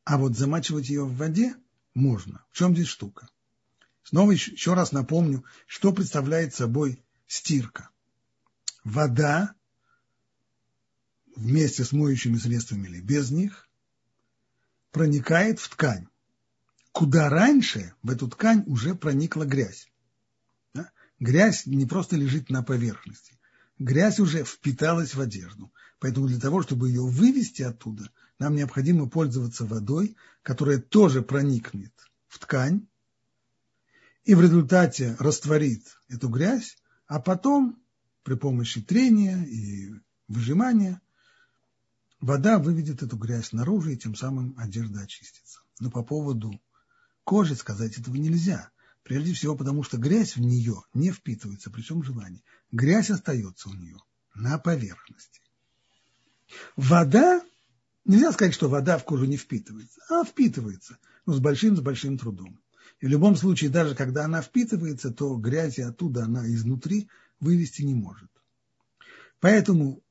[0.04, 1.56] а вот замачивать ее в воде
[1.94, 2.46] можно.
[2.52, 3.28] В чем здесь штука?
[4.04, 7.90] Снова еще раз напомню, что представляет собой стирка.
[8.84, 9.54] Вода
[11.36, 13.68] вместе с моющими средствами или без них
[14.92, 16.08] проникает в ткань,
[16.92, 19.92] куда раньше в эту ткань уже проникла грязь.
[20.74, 20.92] Да?
[21.20, 23.37] Грязь не просто лежит на поверхности,
[23.80, 25.72] грязь уже впиталась в одежду.
[26.00, 28.10] Поэтому для того, чтобы ее вывести оттуда,
[28.40, 31.94] нам необходимо пользоваться водой, которая тоже проникнет
[32.28, 32.88] в ткань
[34.28, 37.82] и в результате растворит эту грязь, а потом
[38.24, 39.94] при помощи трения и
[40.28, 41.02] выжимания
[42.20, 45.62] вода выведет эту грязь наружу, и тем самым одежда очистится.
[45.80, 46.60] Но по поводу
[47.24, 48.70] кожи сказать этого нельзя.
[49.08, 52.44] Прежде всего потому, что грязь в нее не впитывается при всем желании.
[52.74, 53.98] Грязь остается у нее
[54.36, 55.40] на поверхности.
[56.76, 57.42] Вода,
[58.04, 62.18] нельзя сказать, что вода в кожу не впитывается, а впитывается, но с большим, с большим
[62.18, 62.60] трудом.
[63.00, 67.08] И в любом случае, даже когда она впитывается, то грязи оттуда она изнутри
[67.40, 68.30] вывести не может.
[69.40, 70.04] Поэтому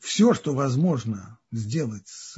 [0.00, 2.36] все, что возможно сделать с,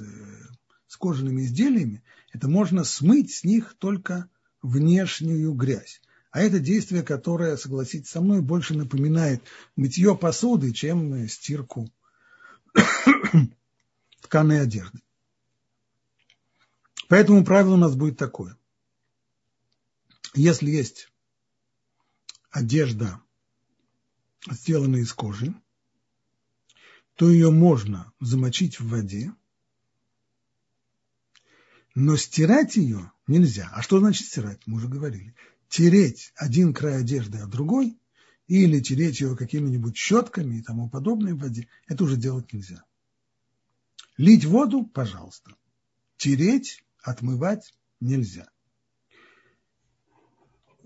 [0.88, 2.04] с кожаными изделиями,
[2.34, 4.28] это можно смыть с них только
[4.62, 6.00] внешнюю грязь.
[6.30, 9.42] А это действие, которое, согласитесь со мной, больше напоминает
[9.74, 11.90] мытье посуды, чем стирку
[14.20, 15.00] тканой одежды.
[17.08, 18.56] Поэтому правило у нас будет такое.
[20.34, 21.08] Если есть
[22.50, 23.20] одежда,
[24.50, 25.54] сделанная из кожи,
[27.14, 29.32] то ее можно замочить в воде,
[31.96, 33.70] но стирать ее нельзя.
[33.72, 34.60] А что значит стирать?
[34.66, 35.34] Мы уже говорили.
[35.70, 37.98] Тереть один край одежды, а другой,
[38.46, 42.84] или тереть ее какими-нибудь щетками и тому подобное в воде, это уже делать нельзя.
[44.18, 45.56] Лить воду, пожалуйста.
[46.18, 48.50] Тереть, отмывать нельзя.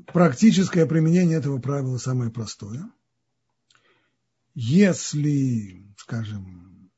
[0.07, 2.89] Практическое применение этого правила самое простое.
[4.55, 6.93] Если, скажем,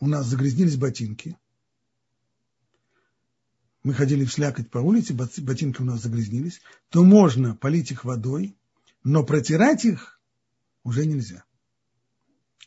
[0.00, 1.36] у нас загрязнились ботинки–
[3.88, 8.54] мы ходили в слякоть по улице, ботинки у нас загрязнились, то можно полить их водой,
[9.02, 10.20] но протирать их
[10.84, 11.42] уже нельзя.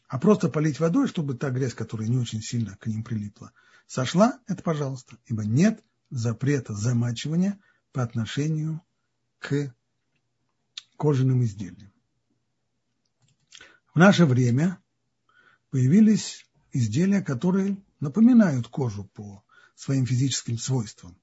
[0.07, 3.51] А просто полить водой, чтобы та грязь, которая не очень сильно к ним прилипла,
[3.85, 7.59] сошла, это пожалуйста, ибо нет запрета замачивания
[7.91, 8.81] по отношению
[9.37, 9.75] к
[10.97, 11.93] кожаным изделиям.
[13.93, 14.81] В наше время
[15.69, 19.43] появились изделия, которые напоминают кожу по
[19.81, 21.17] своим физическим свойствам.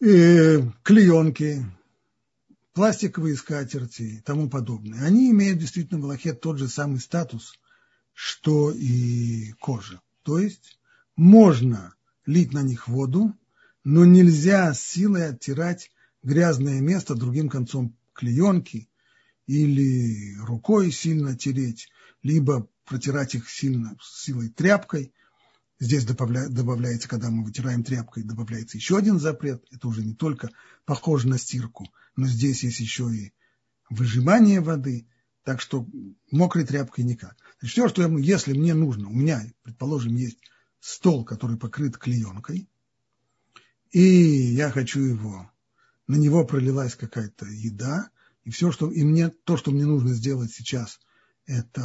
[0.00, 1.64] И клеенки,
[2.72, 5.04] пластиковые скатерти и тому подобное.
[5.04, 7.54] Они имеют действительно в Аллахе тот же самый статус,
[8.14, 10.00] что и кожа.
[10.24, 10.80] То есть
[11.14, 11.94] можно
[12.26, 13.32] лить на них воду,
[13.84, 15.92] но нельзя силой оттирать
[16.24, 18.88] грязное место другим концом клеенки
[19.46, 21.88] или рукой сильно тереть,
[22.24, 25.12] либо протирать их сильно силой тряпкой–
[25.80, 29.64] Здесь добавляется, когда мы вытираем тряпкой, добавляется еще один запрет.
[29.70, 30.50] Это уже не только
[30.84, 33.32] похоже на стирку, но здесь есть еще и
[33.88, 35.06] выжимание воды.
[35.44, 35.86] Так что
[36.30, 37.36] мокрой тряпкой никак.
[37.60, 40.38] Значит, все, что я, если мне нужно, у меня, предположим, есть
[40.80, 42.68] стол, который покрыт клеенкой,
[43.90, 45.50] и я хочу его,
[46.06, 48.10] на него пролилась какая-то еда,
[48.44, 51.00] и все, что, и мне, то, что мне нужно сделать сейчас,
[51.46, 51.82] это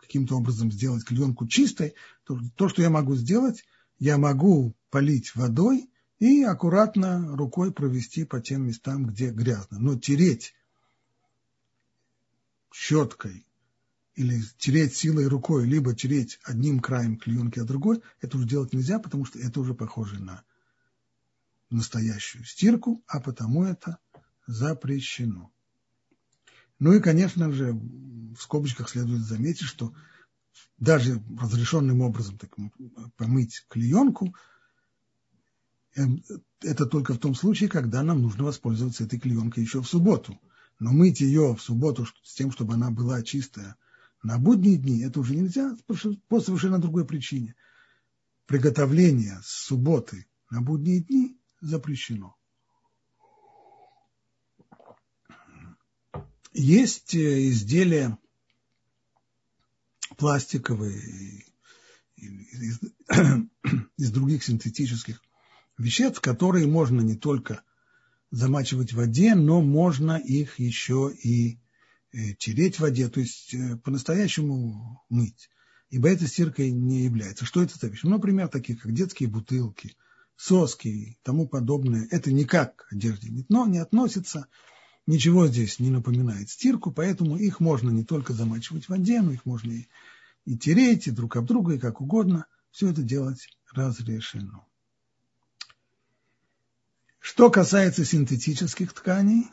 [0.00, 3.64] каким-то образом сделать клеенку чистой, то, то, что я могу сделать,
[3.98, 9.78] я могу полить водой и аккуратно рукой провести по тем местам, где грязно.
[9.78, 10.54] Но тереть
[12.72, 13.46] щеткой
[14.14, 18.98] или тереть силой рукой, либо тереть одним краем клеенки, а другой, это уже делать нельзя,
[18.98, 20.44] потому что это уже похоже на
[21.70, 23.98] настоящую стирку, а потому это
[24.46, 25.50] запрещено.
[26.78, 29.94] Ну и, конечно же, в скобочках следует заметить, что
[30.78, 32.54] даже разрешенным образом так,
[33.16, 34.34] помыть клеенку,
[35.94, 36.22] эм,
[36.60, 40.38] это только в том случае, когда нам нужно воспользоваться этой клеенкой еще в субботу.
[40.80, 43.76] Но мыть ее в субботу с тем, чтобы она была чистая
[44.22, 45.76] на будние дни, это уже нельзя
[46.28, 47.54] по совершенно другой причине.
[48.46, 52.36] Приготовление с субботы на будние дни запрещено.
[56.52, 58.16] Есть э, изделия
[60.16, 61.44] пластиковые
[62.16, 62.80] из,
[63.98, 65.20] из других синтетических
[65.78, 67.62] веществ, которые можно не только
[68.30, 71.58] замачивать в воде, но можно их еще и
[72.12, 75.50] э, тереть в воде, то есть э, по-настоящему мыть.
[75.90, 77.44] Ибо это стиркой не является.
[77.44, 78.04] Что это за вещи?
[78.04, 79.94] Ну, например, такие как детские бутылки,
[80.36, 82.08] соски и тому подобное.
[82.10, 84.48] Это никак к одежде но не относится
[85.06, 89.44] Ничего здесь не напоминает стирку, поэтому их можно не только замачивать в воде, но их
[89.44, 89.86] можно и,
[90.46, 92.46] и тереть, и друг об друга, и как угодно.
[92.70, 94.66] Все это делать разрешено.
[97.20, 99.50] Что касается синтетических тканей,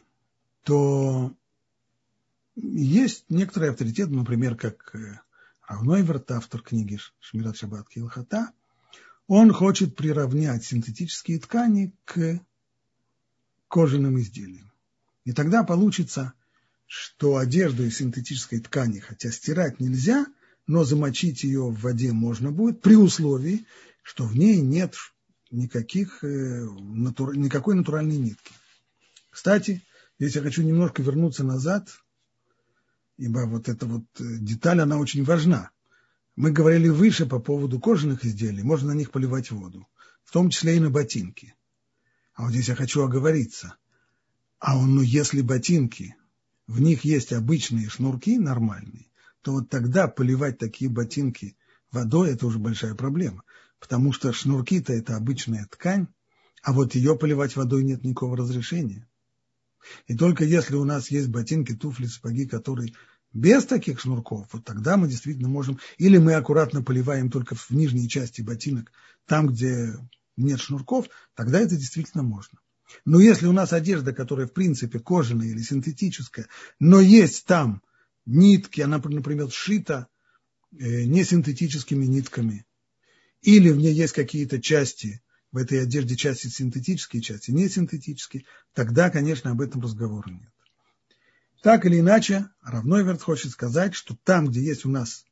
[0.64, 1.36] то
[2.56, 5.20] есть некоторые авторитеты, например, как э,
[5.68, 8.52] Равнойверт, автор книги Шмират Шаббат Килхата,
[9.28, 12.42] он хочет приравнять синтетические ткани к
[13.68, 14.71] кожаным изделиям.
[15.24, 16.34] И тогда получится,
[16.88, 20.26] что одежду из синтетической ткани, хотя стирать нельзя,
[20.68, 23.66] но замочить ее в воде можно будет при условии,
[24.04, 24.96] что в ней нет
[25.52, 28.52] никаких, э, никакой натуральной нитки.
[29.30, 29.84] Кстати,
[30.20, 31.90] здесь я хочу немножко вернуться назад,
[33.18, 35.72] ибо вот эта вот э, деталь, она очень важна.
[36.36, 39.88] Мы говорили выше по поводу кожаных изделий, можно на них поливать воду,
[40.24, 41.54] в том числе и на ботинки.
[42.34, 43.76] А вот здесь я хочу оговориться.
[44.62, 46.16] А он, ну, если ботинки,
[46.68, 49.08] в них есть обычные шнурки нормальные,
[49.42, 51.58] то вот тогда поливать такие ботинки
[51.92, 53.44] водой– это уже большая проблема.
[53.80, 56.08] Потому что шнурки-то это обычная ткань,
[56.62, 59.10] а вот ее поливать водой нет никакого разрешения.
[60.06, 62.94] И только если у нас есть ботинки, туфли, сапоги, которые
[63.34, 68.08] без таких шнурков, вот тогда мы действительно можем, или мы аккуратно поливаем только в нижней
[68.08, 68.92] части ботинок,
[69.26, 69.96] там, где
[70.38, 72.60] нет шнурков, тогда это действительно можно.
[73.06, 76.48] Но если у нас одежда, которая в принципе кожаная или синтетическая,
[76.80, 77.82] но есть там
[78.26, 80.08] нитки, она, например, сшита
[80.72, 82.66] э, не синтетическими нитками,
[83.42, 89.10] или в ней есть какие-то части, в этой одежде части синтетические, части не синтетические, тогда,
[89.10, 90.52] конечно, об этом разговора нет.
[91.62, 95.26] Так или иначе, Равнойверт хочет сказать, что там, где есть у нас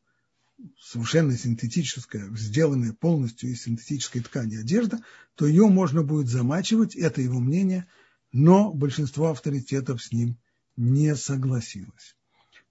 [0.79, 4.99] совершенно синтетическая, сделанная полностью из синтетической ткани одежда,
[5.35, 7.87] то ее можно будет замачивать, это его мнение,
[8.31, 10.37] но большинство авторитетов с ним
[10.75, 12.15] не согласилось.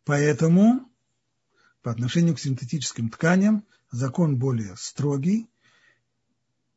[0.04, 0.88] Поэтому
[1.82, 5.48] по отношению к синтетическим тканям закон более строгий.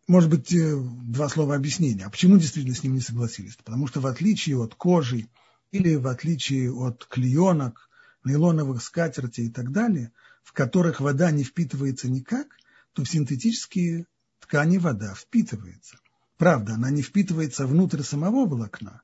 [0.07, 2.05] Может быть, э, два слова объяснения.
[2.05, 3.55] А почему действительно с ним не согласились?
[3.55, 5.27] Потому что в отличие от кожи
[5.71, 7.89] или в отличие от клеенок,
[8.23, 10.11] нейлоновых скатертей и так далее,
[10.43, 12.57] в которых вода не впитывается никак,
[12.93, 14.05] то в синтетические
[14.39, 15.97] ткани вода впитывается.
[16.37, 19.03] Правда, она не впитывается внутрь самого волокна,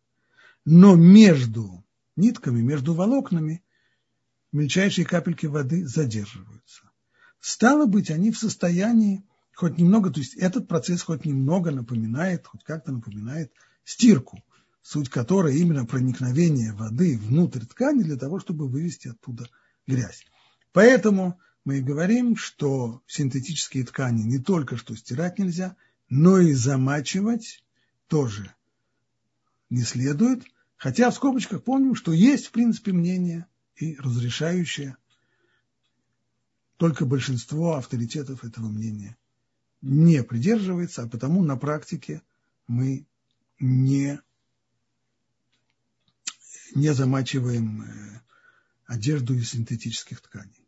[0.66, 1.84] но между
[2.16, 3.64] нитками, между волокнами
[4.52, 6.90] мельчайшие капельки воды задерживаются.
[7.40, 9.24] Стало быть, они в состоянии
[9.58, 13.52] хоть немного, то есть этот процесс хоть немного напоминает, хоть как-то напоминает
[13.84, 14.44] стирку,
[14.84, 19.50] суть которой именно проникновение воды внутрь ткани для того, чтобы вывести оттуда
[19.88, 20.26] грязь.
[20.72, 25.76] Поэтому мы и говорим, что синтетические ткани не только что стирать нельзя,
[26.10, 27.64] но и замачивать
[28.08, 28.54] тоже
[29.70, 30.46] не следует,
[30.78, 34.96] хотя в скобочках помним, что есть в принципе мнение и разрешающее,
[36.78, 39.18] только большинство авторитетов этого мнения
[39.82, 42.22] не придерживается, а потому на практике
[42.68, 43.06] мы
[43.60, 44.20] не,
[46.76, 48.22] не замачиваем э,
[48.88, 50.66] одежду из синтетических тканей.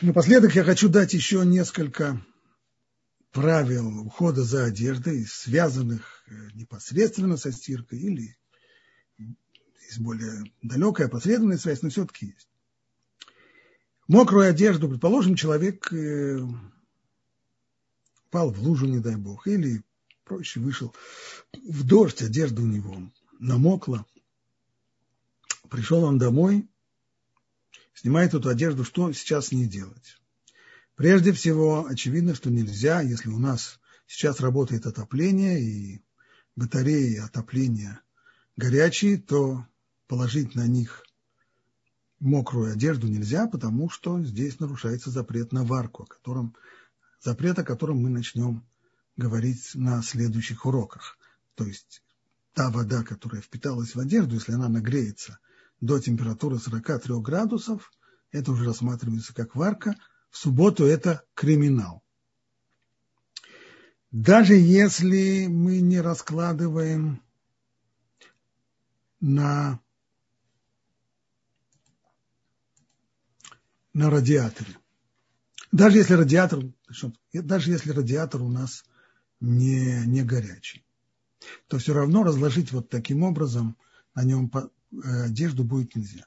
[0.00, 2.24] Напоследок я хочу дать еще несколько
[3.32, 8.36] правил ухода за одеждой, связанных э, непосредственно со стиркой или
[9.88, 12.48] есть более далекая посредственная связь, но все-таки есть.
[14.06, 16.38] Мокрую одежду, предположим, человек э,
[18.30, 19.82] пал в лужу, не дай бог, или
[20.24, 20.94] проще вышел
[21.52, 24.06] в дождь, одежда у него намокла.
[25.70, 26.68] Пришел он домой,
[27.94, 30.18] снимает эту одежду, что сейчас с ней делать?
[30.94, 36.02] Прежде всего, очевидно, что нельзя, если у нас сейчас работает отопление и
[36.56, 38.00] батареи отопления
[38.56, 39.64] горячие, то
[40.08, 41.04] положить на них
[42.18, 46.56] мокрую одежду нельзя, потому что здесь нарушается запрет на варку, о котором,
[47.20, 48.66] запрет, о котором мы начнем
[49.16, 51.18] говорить на следующих уроках.
[51.54, 52.02] То есть
[52.54, 55.38] та вода, которая впиталась в одежду, если она нагреется
[55.80, 57.92] до температуры 43 градусов,
[58.30, 59.96] это уже рассматривается как варка,
[60.30, 62.02] в субботу это криминал.
[64.10, 67.22] Даже если мы не раскладываем
[69.20, 69.80] на,
[73.92, 74.78] на радиаторе,
[75.70, 76.60] даже если радиатор,
[77.32, 78.84] даже если радиатор у нас
[79.40, 80.84] не, не горячий,
[81.66, 83.76] то все равно разложить вот таким образом
[84.14, 84.50] на нем
[85.02, 86.26] одежду будет нельзя.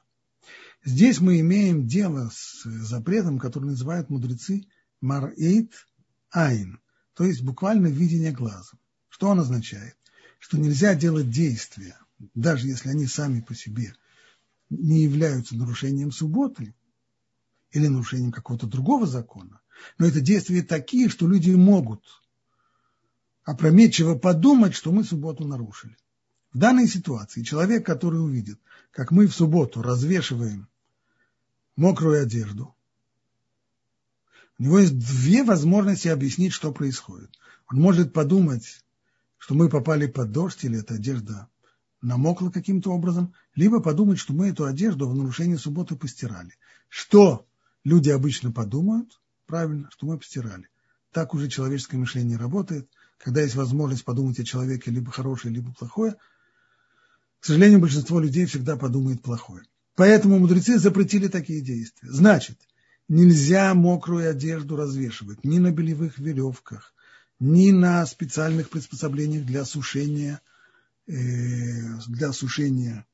[0.84, 4.66] Здесь мы имеем дело с запретом, который называют мудрецы
[5.00, 5.72] марейт
[6.30, 6.80] айн,
[7.14, 8.78] то есть буквально видение глазом.
[9.08, 9.96] Что он означает?
[10.38, 11.96] Что нельзя делать действия,
[12.34, 13.94] даже если они сами по себе
[14.70, 16.74] не являются нарушением субботы
[17.70, 19.60] или нарушением какого-то другого закона,
[19.98, 22.04] но это действия такие, что люди могут
[23.44, 25.96] опрометчиво подумать, что мы субботу нарушили.
[26.52, 28.60] В данной ситуации человек, который увидит,
[28.90, 30.68] как мы в субботу развешиваем
[31.76, 32.74] мокрую одежду,
[34.58, 37.30] у него есть две возможности объяснить, что происходит.
[37.70, 38.84] Он может подумать,
[39.38, 41.48] что мы попали под дождь, или эта одежда
[42.02, 46.52] намокла каким-то образом, либо подумать, что мы эту одежду в нарушении субботы постирали.
[46.88, 47.46] Что
[47.82, 49.20] люди обычно подумают?
[49.46, 50.68] Правильно, что мы постирали.
[51.12, 52.90] Так уже человеческое мышление работает.
[53.18, 56.16] Когда есть возможность подумать о человеке либо хорошее, либо плохое–
[57.42, 59.64] к сожалению, большинство людей всегда подумает плохое.
[59.96, 62.08] Поэтому мудрецы запретили такие действия.
[62.08, 62.56] Значит,
[63.08, 66.94] нельзя мокрую одежду развешивать ни на белевых веревках,
[67.40, 70.40] ни на специальных приспособлениях для сушения,
[71.08, 71.12] э,
[72.06, 73.06] для сушения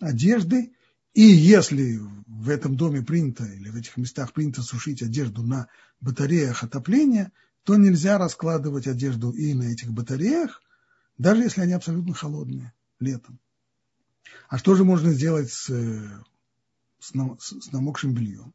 [0.00, 0.72] одежды.
[1.12, 5.68] И если в этом доме принято или в этих местах принято сушить одежду на
[6.00, 7.30] батареях отопления,
[7.64, 10.62] то нельзя раскладывать одежду и на этих батареях,
[11.18, 13.38] даже если они абсолютно холодные летом.
[14.48, 15.68] А что же можно сделать с,
[16.98, 18.54] с, с намокшим бельем?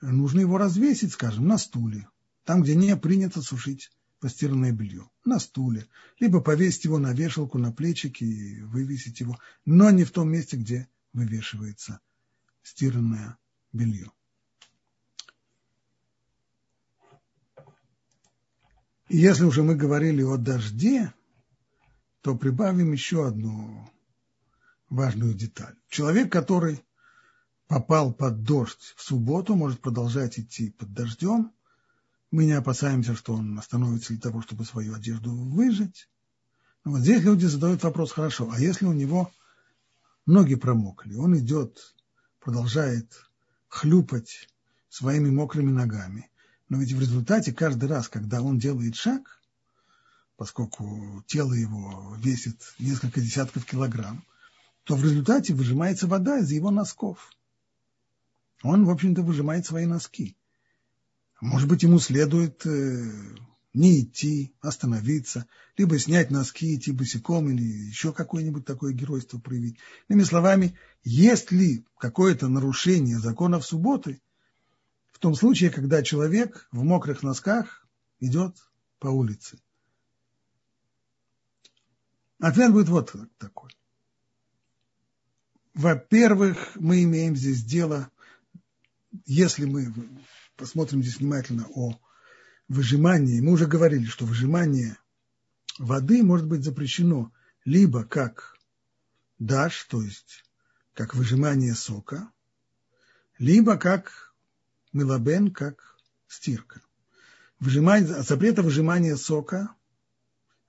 [0.00, 2.08] Нужно его развесить, скажем, на стуле,
[2.44, 5.88] там, где не принято сушить постиранное белье, на стуле,
[6.20, 10.56] либо повесить его на вешалку, на плечики и вывесить его, но не в том месте,
[10.56, 12.00] где вывешивается
[12.62, 13.36] стиранное
[13.72, 14.10] белье.
[19.08, 21.12] И если уже мы говорили о дожде,
[22.22, 23.90] то прибавим еще одну
[24.92, 25.74] важную деталь.
[25.88, 26.84] Человек, который
[27.66, 31.52] попал под дождь в субботу, может продолжать идти под дождем.
[32.30, 36.08] Мы не опасаемся, что он остановится для того, чтобы свою одежду выжать.
[36.84, 39.30] Но вот здесь люди задают вопрос, хорошо, а если у него
[40.26, 41.94] ноги промокли, он идет,
[42.40, 43.10] продолжает
[43.68, 44.48] хлюпать
[44.90, 46.30] своими мокрыми ногами,
[46.68, 49.40] но ведь в результате каждый раз, когда он делает шаг,
[50.36, 54.24] поскольку тело его весит несколько десятков килограмм,
[54.84, 57.30] то в результате выжимается вода из его носков.
[58.62, 60.36] Он, в общем-то, выжимает свои носки.
[61.40, 63.10] Может быть, ему следует э,
[63.74, 69.78] не идти, остановиться, либо снять носки, идти босиком, или еще какое-нибудь такое геройство проявить.
[70.08, 74.20] Иными словами, есть ли какое-то нарушение законов субботы–
[75.12, 77.86] в том случае, когда человек в мокрых носках
[78.18, 78.56] идет
[78.98, 79.60] по улице.
[82.40, 83.70] Ответ будет вот такой.
[85.74, 88.10] Во-первых, мы имеем здесь дело,
[89.24, 89.92] если мы
[90.56, 91.98] посмотрим здесь внимательно о
[92.68, 94.98] выжимании, мы уже говорили, что выжимание
[95.78, 97.32] воды может быть запрещено
[97.64, 98.56] либо как
[99.38, 100.44] даш, то есть
[100.92, 102.30] как выжимание сока,
[103.38, 104.34] либо как
[104.92, 105.96] мелабен как
[106.28, 106.82] стирка.
[107.58, 109.74] Выжимание, запрета выжимания сока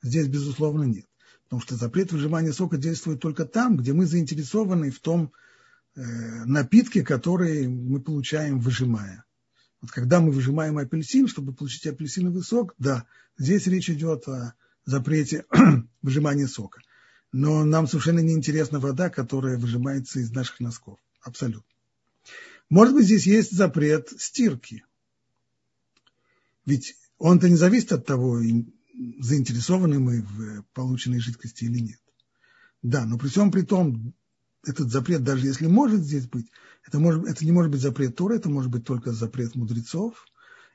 [0.01, 1.07] здесь, безусловно, нет.
[1.53, 5.31] Потому что запрет выжимания сока действует только там, где мы заинтересованы в том
[5.93, 6.01] э,
[6.45, 9.23] напитке, который мы получаем, выжимая.
[9.79, 13.05] Вот когда мы выжимаем апельсин, чтобы получить апельсиновый сок, да,
[13.37, 15.45] здесь речь идет о запрете
[16.01, 16.81] выжимания сока.
[17.31, 20.97] Но нам совершенно не интересна вода, которая выжимается из наших носков.
[21.21, 21.69] Абсолютно.
[22.71, 24.83] Может быть, здесь есть запрет стирки.
[26.65, 28.41] Ведь он-то не зависит от того,
[28.93, 31.99] заинтересованы мы в полученной жидкости или нет.
[32.81, 34.13] Да, но при всем при том,
[34.65, 36.47] этот запрет, даже если может здесь быть,
[36.85, 40.25] это, может, это не может быть запрет Торы, это может быть только запрет мудрецов.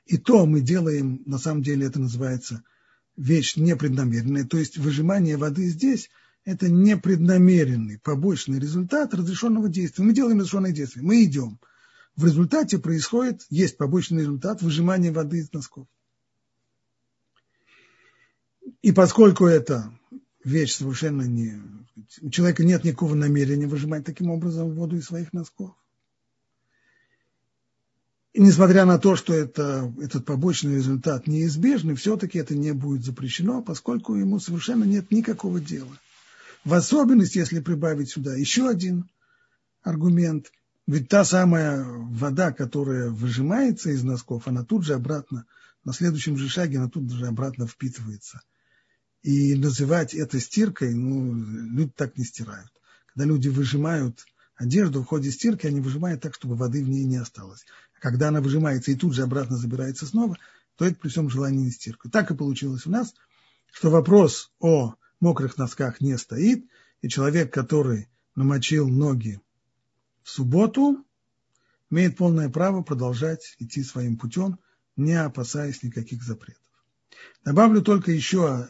[0.05, 2.63] И то мы делаем, на самом деле это называется
[3.15, 4.45] вещь непреднамеренная.
[4.45, 6.09] То есть выжимание воды здесь–
[6.45, 10.03] это непреднамеренный побочный результат разрешенного действия.
[10.03, 11.59] Мы делаем разрешенное действие, мы идем–
[12.19, 15.87] в результате происходит, есть побочный результат выжимания воды из носков.
[18.81, 19.91] И поскольку это
[20.43, 21.61] вещь совершенно не...
[22.21, 25.75] У человека нет никакого намерения выжимать таким образом воду из своих носков.
[28.31, 33.61] И несмотря на то, что это, этот побочный результат неизбежный, все-таки это не будет запрещено,
[33.61, 35.99] поскольку ему совершенно нет никакого дела.
[36.63, 39.09] В особенности, если прибавить сюда еще один
[39.81, 40.51] аргумент,
[40.87, 45.45] ведь та самая вода, которая выжимается из носков, она тут же обратно,
[45.83, 48.41] на следующем же шаге она тут же обратно впитывается.
[49.21, 52.71] И называть это стиркой, ну, люди так не стирают.
[53.07, 57.17] Когда люди выжимают одежду в ходе стирки, они выжимают так, чтобы воды в ней не
[57.17, 57.65] осталось.
[57.97, 60.37] А когда она выжимается и тут же обратно забирается снова,
[60.75, 62.09] то это при всем желании не стирка.
[62.09, 63.13] Так и получилось у нас,
[63.71, 66.65] что вопрос о мокрых носках не стоит,
[67.01, 69.41] и человек, который намочил ноги
[70.23, 71.03] в субботу
[71.89, 74.59] имеет полное право продолжать идти своим путем,
[74.95, 76.61] не опасаясь никаких запретов.
[77.43, 78.67] Добавлю только еще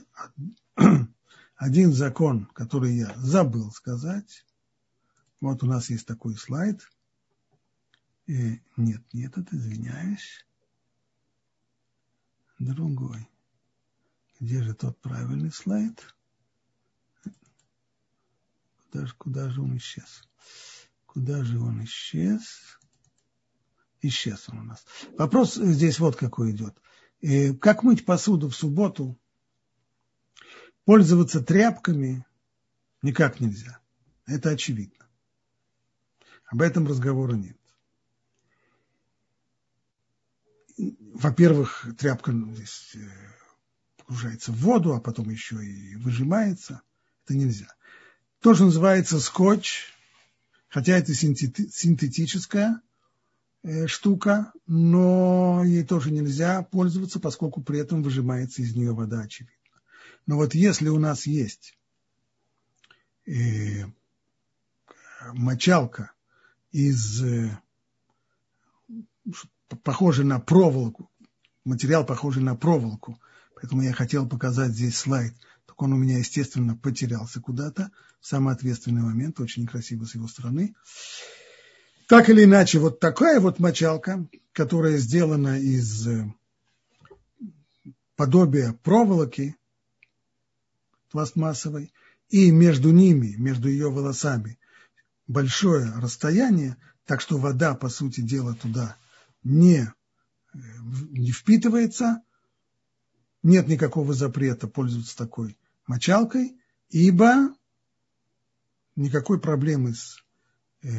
[1.55, 4.45] один закон, который я забыл сказать.
[5.41, 6.87] Вот у нас есть такой слайд.
[8.27, 10.45] И нет, нет, это извиняюсь.
[12.59, 13.27] Другой.
[14.39, 16.15] Где же тот правильный слайд?
[18.91, 20.23] Куда же, куда же он исчез?
[21.05, 22.79] Куда же он исчез?
[24.01, 24.85] Исчез он у нас.
[25.17, 26.79] Вопрос здесь вот какой идет.
[27.21, 29.19] И как мыть посуду в субботу?
[30.85, 32.25] Пользоваться тряпками
[33.01, 33.79] никак нельзя.
[34.25, 35.05] Это очевидно.
[36.45, 37.57] Об этом разговора нет.
[40.77, 43.09] Во-первых, тряпка здесь э,
[43.97, 46.81] погружается в воду, а потом еще и выжимается.
[47.25, 47.67] Это нельзя.
[48.39, 49.93] То, что называется скотч,
[50.69, 52.88] хотя это синтетическая э,
[53.87, 59.55] штука, но ей тоже нельзя пользоваться, поскольку при этом выжимается из нее вода, очевидно.
[60.25, 61.77] Но вот если у нас есть
[63.25, 63.85] э,
[65.33, 66.11] мочалка
[66.71, 67.59] из э,
[69.83, 71.11] похожий на проволоку,
[71.65, 73.19] материал похожий на проволоку,
[73.55, 75.35] поэтому я хотел показать здесь слайд–
[75.81, 80.75] он у меня, естественно, потерялся куда-то в самый ответственный момент, очень некрасиво с его стороны.
[82.09, 86.25] Так или иначе, вот такая вот мочалка, которая сделана из э,
[88.15, 89.55] подобия проволоки
[91.11, 91.93] пластмассовой,
[92.29, 94.57] и между ними, между ее волосами,
[95.27, 98.97] большое расстояние, так что вода, по сути дела, туда
[99.43, 100.57] не, э,
[101.11, 102.23] не впитывается,
[103.43, 107.53] нет никакого запрета пользоваться такой мочалкой, ибо
[108.95, 110.17] никакой проблемы с
[110.81, 110.89] э,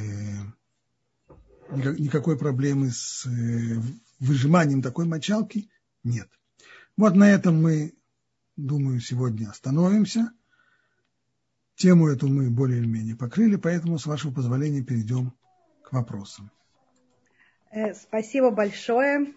[1.71, 3.81] никакой проблемы с э,
[4.19, 5.71] выжиманием такой мочалки
[6.05, 6.29] нет.
[6.97, 7.95] Вот на этом мы,
[8.57, 10.33] думаю, сегодня остановимся.
[11.77, 15.33] Тему эту мы более или менее покрыли, поэтому, с вашего позволения, перейдем
[15.83, 16.51] к вопросам.
[17.71, 19.33] Э, спасибо большое.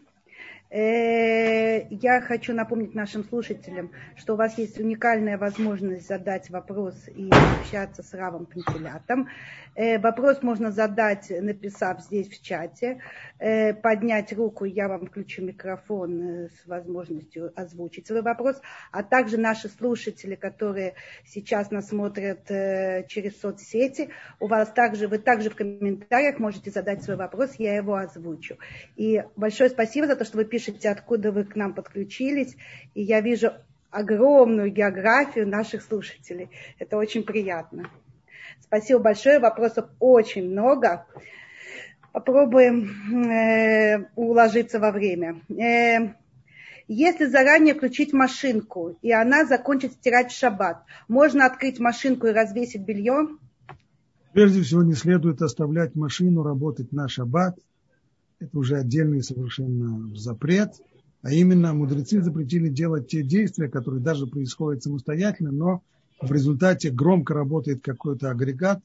[0.74, 7.30] Э, я хочу напомнить нашим слушателям, что у вас есть уникальная возможность задать вопрос и
[7.30, 9.30] общаться с Равом Пантелятом.
[9.76, 13.02] Э, вопрос можно задать, написав здесь в чате,
[13.38, 18.60] э, поднять руку, я вам включу микрофон с возможностью озвучить свой вопрос,
[18.92, 24.10] а также наши слушатели, которые сейчас нас смотрят через соцсети,
[24.40, 28.58] у вас также, вы также в комментариях можете задать свой вопрос, я его озвучу.
[28.96, 32.56] И большое спасибо за то, что вы пишете пишете, откуда вы к нам подключились,
[32.94, 33.52] и я вижу
[33.92, 36.50] огромную географию наших слушателей.
[36.80, 37.90] Это очень приятно.
[38.62, 41.06] Спасибо большое, вопросов очень много.
[42.12, 45.42] Попробуем э, уложиться во время.
[45.50, 46.14] Э,
[46.88, 52.82] если заранее включить машинку, и она закончит стирать в шаббат, можно открыть машинку и развесить
[52.82, 53.30] белье?
[54.34, 57.58] Прежде всего, не следует оставлять машину работать на шаббат–
[58.44, 60.74] это уже отдельный совершенно запрет,
[61.22, 65.82] а именно мудрецы запретили делать те действия, которые даже происходят самостоятельно, но
[66.22, 68.82] в результате громко работает какой-то агрегат,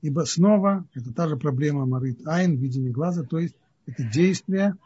[0.00, 3.54] ибо снова это та же проблема Марит Айн, видение глаза, то есть
[3.86, 4.76] это действие,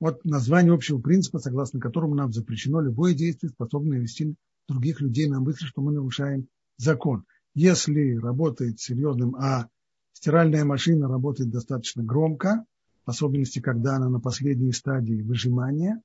[0.00, 4.34] вот название общего принципа, согласно которому нам запрещено любое действие, способное вести
[4.68, 7.24] других людей на мысль, что мы нарушаем закон.
[7.54, 9.68] Если работает серьезным, а
[10.12, 12.64] стиральная машина работает достаточно громко,
[13.08, 16.02] особенности, когда она на последней стадии выжимания,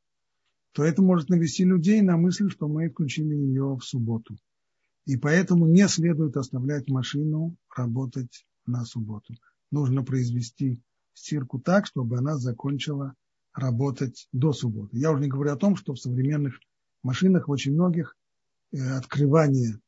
[0.74, 4.36] то это может навести людей на мысль, что мы включили ее в субботу.
[5.06, 9.34] И поэтому не следует оставлять машину работать на субботу.
[9.72, 10.82] Нужно произвести
[11.14, 13.14] стирку так, чтобы она закончила
[13.54, 14.98] работать до субботы.
[14.98, 16.60] Я уже не говорю о том, что в современных
[17.04, 18.16] машинах, в очень многих,
[18.72, 19.80] э, открывание,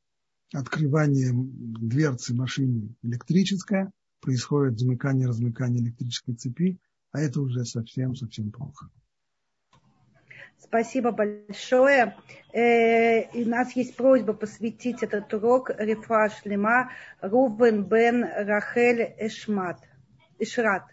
[0.54, 3.92] открывание дверцы машины электрическое,
[4.22, 6.80] происходит замыкание-размыкание электрической цепи,
[7.16, 8.90] а это уже совсем-совсем плохо.
[10.58, 12.16] Спасибо большое.
[12.52, 16.92] Э, у нас есть просьба посвятить этот урок Рифа Шлема
[17.22, 19.80] Рувен Бен Рахель Эшмат.
[20.40, 20.84] Эшрат.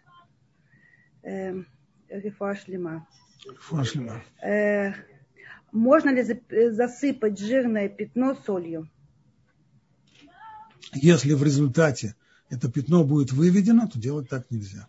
[1.22, 1.54] Э,
[2.08, 3.08] Рифа Шлема.
[3.44, 4.22] Рифа Шлема.
[4.40, 4.92] Э,
[5.72, 6.22] можно ли
[6.70, 8.88] засыпать жирное пятно солью?
[10.92, 12.14] Если в результате
[12.48, 14.86] это пятно будет выведено, то делать так нельзя.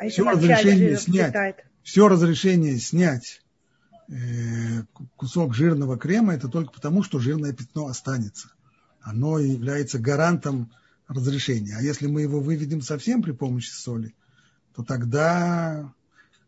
[0.00, 1.34] А все разрешение снять,
[1.82, 3.42] все разрешение снять
[5.16, 8.48] кусок жирного крема, это только потому, что жирное пятно останется.
[9.00, 10.70] Оно является гарантом
[11.08, 11.76] разрешения.
[11.76, 14.14] А если мы его выведем совсем при помощи соли,
[14.74, 15.92] то тогда,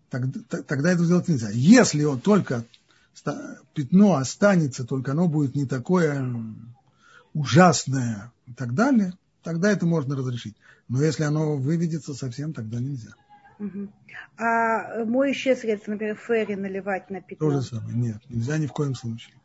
[0.08, 1.50] тогда, тогда это сделать нельзя.
[1.50, 2.64] Если он только
[3.74, 6.34] пятно останется, только оно будет не такое
[7.34, 10.56] ужасное и так далее, тогда это можно разрешить.
[10.88, 13.14] Но если оно выведется совсем, тогда нельзя.
[14.36, 17.50] А моющее средство, например, ферри наливать на пятно?
[17.50, 17.96] То же самое.
[17.96, 19.36] Нет, нельзя ни в коем случае.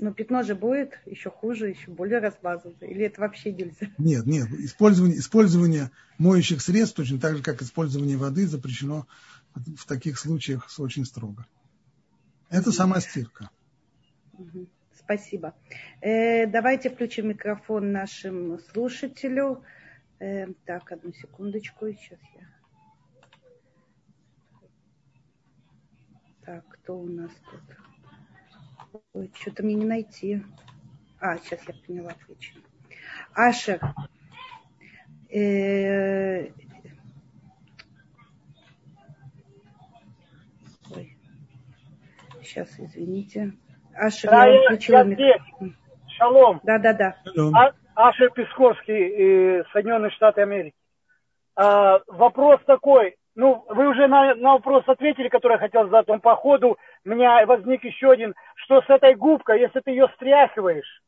[0.00, 2.88] Но пятно же будет еще хуже, еще более размазанное.
[2.88, 3.86] Или это вообще нельзя?
[3.96, 4.50] Нет, нет.
[4.50, 9.06] Использование, использование моющих средств, точно так же, как использование воды, запрещено
[9.54, 11.46] в таких случаях очень строго.
[12.50, 13.50] Это сама стирка.
[14.98, 15.54] Спасибо.
[16.00, 19.62] Э, давайте включим микрофон нашему слушателю.
[20.18, 21.86] Э, так, одну секундочку.
[21.86, 22.53] Сейчас я
[26.84, 29.00] Кто у нас тут?
[29.14, 30.42] Ой, что-то мне не найти.
[31.18, 32.62] А, сейчас я поняла причину.
[33.32, 33.80] Ашер.
[35.30, 36.50] Э,
[40.94, 41.16] ой.
[42.42, 43.54] Сейчас, извините.
[43.94, 45.76] Ашер, да, я, включила я микрофон.
[46.18, 46.60] Шалом.
[46.64, 47.16] Да, да, да.
[47.54, 50.76] А, Ашер Песковский, э, Соединенные Штаты Америки.
[51.56, 53.16] А, вопрос такой.
[53.36, 56.08] Ну, вы уже на, на вопрос ответили, который я хотел задать.
[56.08, 58.34] Он по ходу у меня возник еще один.
[58.64, 61.02] Что с этой губкой, если ты ее стряхиваешь,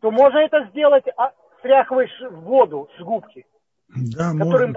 [0.00, 3.44] то можно это сделать, а, стряхиваешь в воду с губки.
[3.94, 4.72] Да, можно.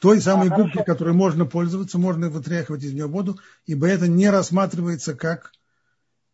[0.00, 3.36] Той самой а, губкой, которой можно пользоваться, можно вытряхивать из нее воду,
[3.66, 5.52] ибо это не рассматривается как,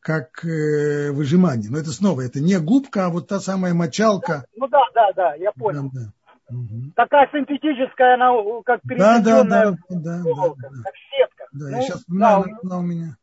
[0.00, 1.70] как э, выжимание.
[1.70, 4.46] Но это снова, это не губка, а вот та самая мочалка.
[4.56, 5.90] Ну да, да, да, я понял.
[5.92, 6.12] Да, да.
[6.52, 6.92] Угу.
[6.94, 8.30] Такая синтетическая, она
[8.64, 10.82] как да, да, да, да, проволока, да, да.
[10.84, 11.44] как сетка.
[11.52, 13.16] Да, ну, я сейчас вспоминаю, да, она у меня.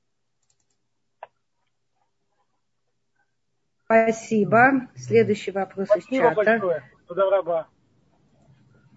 [3.85, 4.87] Спасибо.
[4.95, 6.35] Следующий вопрос Спасибо из чата.
[6.35, 6.83] большое.
[7.07, 7.25] Туда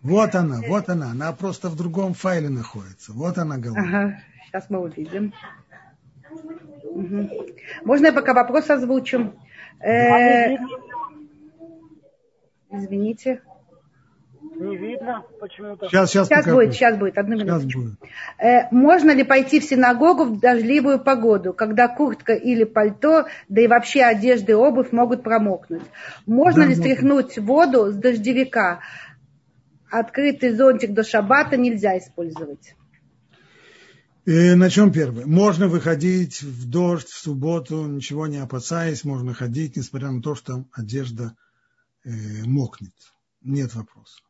[0.03, 1.13] вот она, вот она.
[1.13, 3.13] Она просто в другом файле находится.
[3.13, 3.81] Вот она голова.
[3.81, 5.33] Ага, сейчас мы увидим.
[6.85, 7.31] Угу.
[7.85, 9.33] Можно я пока вопрос озвучу?
[9.81, 10.57] Э,
[12.71, 13.43] извините.
[14.55, 15.89] Не видно почему-то.
[15.89, 17.97] Сейчас, сейчас, сейчас будет, сейчас будет, одну минуту.
[18.39, 23.67] Э, можно ли пойти в синагогу в дождливую погоду, когда куртка или пальто, да и
[23.67, 25.83] вообще одежда и обувь могут промокнуть?
[26.27, 28.81] Можно да, ли стряхнуть воду с дождевика?
[29.93, 32.75] открытый зонтик до шабата нельзя использовать.
[34.25, 35.27] И начнем первое.
[35.27, 40.65] Можно выходить в дождь в субботу, ничего не опасаясь, можно ходить, несмотря на то, что
[40.73, 41.37] одежда
[42.05, 42.11] э,
[42.45, 42.95] мокнет.
[43.43, 44.23] Нет вопроса.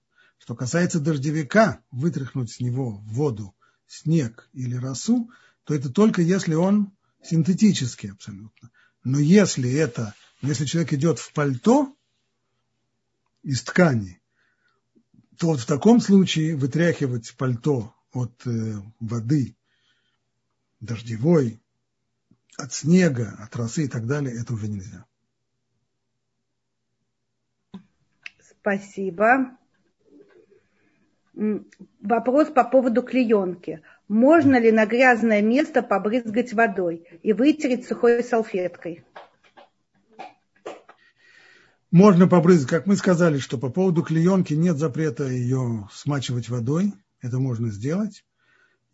[0.43, 3.55] Что касается дождевика, вытряхнуть с него воду,
[3.87, 5.31] снег или росу,
[5.63, 6.91] то это только если он
[7.23, 8.73] синтетический абсолютно.
[9.05, 11.97] Но если это, если человек идет в пальто
[13.45, 14.21] из ткани,
[15.39, 19.57] то вот в таком случае вытряхивать пальто от э, воды
[20.81, 21.63] дождевой,
[22.57, 25.07] от снега, от росы и так далее, это уже нельзя.
[28.41, 29.57] Спасибо.
[31.35, 33.81] Вопрос по поводу клеенки.
[34.09, 39.05] Можно ли на грязное место побрызгать водой и вытереть сухой салфеткой?
[41.91, 47.39] Можно побрызгать, как мы сказали, что по поводу клеенки нет запрета ее смачивать водой, это
[47.39, 48.25] можно сделать.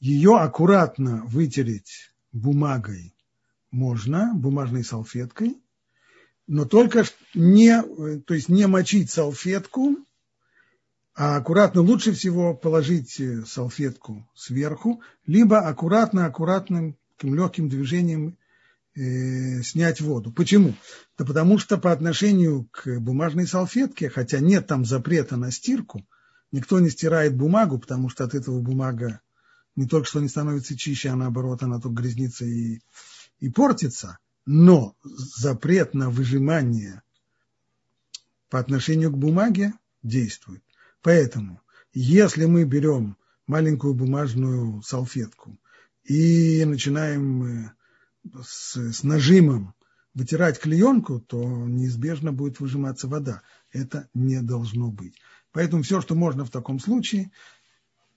[0.01, 3.15] Ее аккуратно вытереть бумагой
[3.71, 5.59] можно, бумажной салфеткой,
[6.47, 7.83] но только не,
[8.21, 9.97] то есть не мочить салфетку,
[11.19, 18.39] а аккуратно лучше всего положить салфетку сверху, либо аккуратно, аккуратным, таким легким движением
[18.95, 20.31] э, снять воду.
[20.31, 20.75] Почему?
[21.19, 26.07] Да потому что по отношению к бумажной салфетке, хотя нет там запрета на стирку,
[26.53, 29.21] никто не стирает бумагу, потому что от этого бумага
[29.75, 32.79] не только что не становится чище, а наоборот она только грязнится и,
[33.41, 34.19] и портится.
[34.47, 37.03] Но запрет на выжимание
[38.51, 39.73] по отношению к бумаге
[40.05, 40.63] действует.
[41.03, 41.61] Поэтому,
[41.93, 45.59] если мы берем маленькую бумажную салфетку
[46.05, 47.73] и начинаем э,
[48.43, 49.75] с, с нажимом
[50.15, 53.43] вытирать клеенку, то неизбежно будет выжиматься вода.
[53.73, 55.15] Это не должно быть.
[55.53, 57.31] Поэтому все, что можно в таком случае,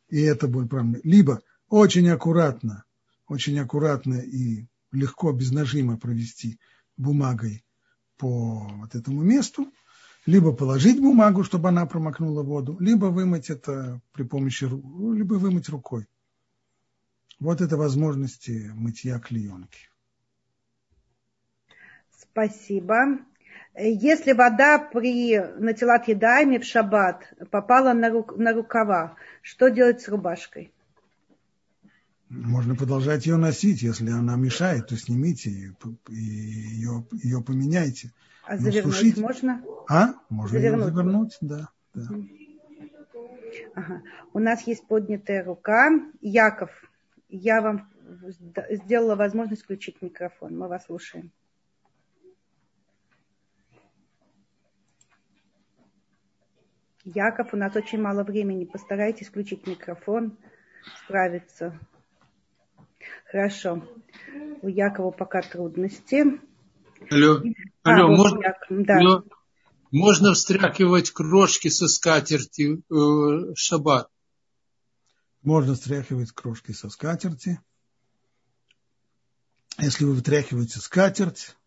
[0.10, 2.84] и это будет правильно, либо очень аккуратно,
[3.28, 6.60] очень аккуратно и легко, без нажима провести
[6.98, 7.64] бумагой
[8.18, 9.72] по вот этому месту,
[10.26, 16.08] либо положить бумагу, чтобы она промокнула воду, либо вымыть это при помощи, либо вымыть рукой.
[17.40, 19.90] Вот это возможности мытья клеенки.
[22.16, 23.20] Спасибо.
[23.76, 30.08] Если вода при натилат едами в шаббат попала на, рук, на рукава, что делать с
[30.08, 30.72] рубашкой?
[32.30, 35.50] Можно продолжать ее носить, если она мешает, то снимите
[36.10, 38.12] и ее, ее поменяйте.
[38.44, 39.18] А Но завернуть сушить...
[39.18, 39.64] можно?
[39.88, 40.14] А?
[40.30, 40.94] Можно завернуть.
[40.94, 41.70] завернуть, да.
[41.94, 42.04] да.
[43.76, 44.02] Ага.
[44.34, 45.90] У нас есть поднятая рука.
[46.22, 46.72] Яков,
[47.30, 47.90] я вам
[48.70, 50.58] сделала возможность включить микрофон.
[50.58, 51.32] Мы вас слушаем.
[57.04, 58.66] Яков, у нас очень мало времени.
[58.66, 60.38] Постарайтесь включить микрофон,
[61.04, 61.78] справиться.
[63.26, 63.82] Хорошо.
[64.62, 66.40] У Якова пока трудности.
[67.10, 67.42] Алло,
[67.84, 68.98] а, алло, можно, Яков, да.
[68.98, 69.24] алло,
[69.92, 74.10] можно встряхивать крошки со скатерти э, шаббат?
[75.42, 77.60] Можно встряхивать крошки со скатерти.
[79.80, 81.58] Если вы вытряхиваете скатерть,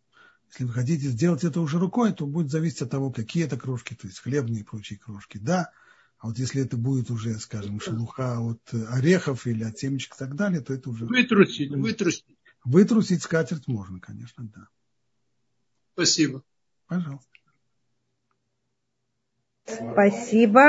[0.51, 3.95] если вы хотите сделать это уже рукой, то будет зависеть от того, какие это крошки,
[3.95, 5.39] то есть хлебные и прочие крошки.
[5.39, 5.73] Да,
[6.19, 10.37] а вот если это будет уже, скажем, шелуха от орехов или от семечек и так
[10.37, 11.07] далее, то это уже...
[11.07, 12.25] Вытрусить, вытрусить.
[12.65, 14.69] Вытрусить скатерть можно, конечно, да.
[15.95, 16.43] Спасибо.
[16.87, 17.31] Пожалуйста.
[19.67, 20.63] Спасибо.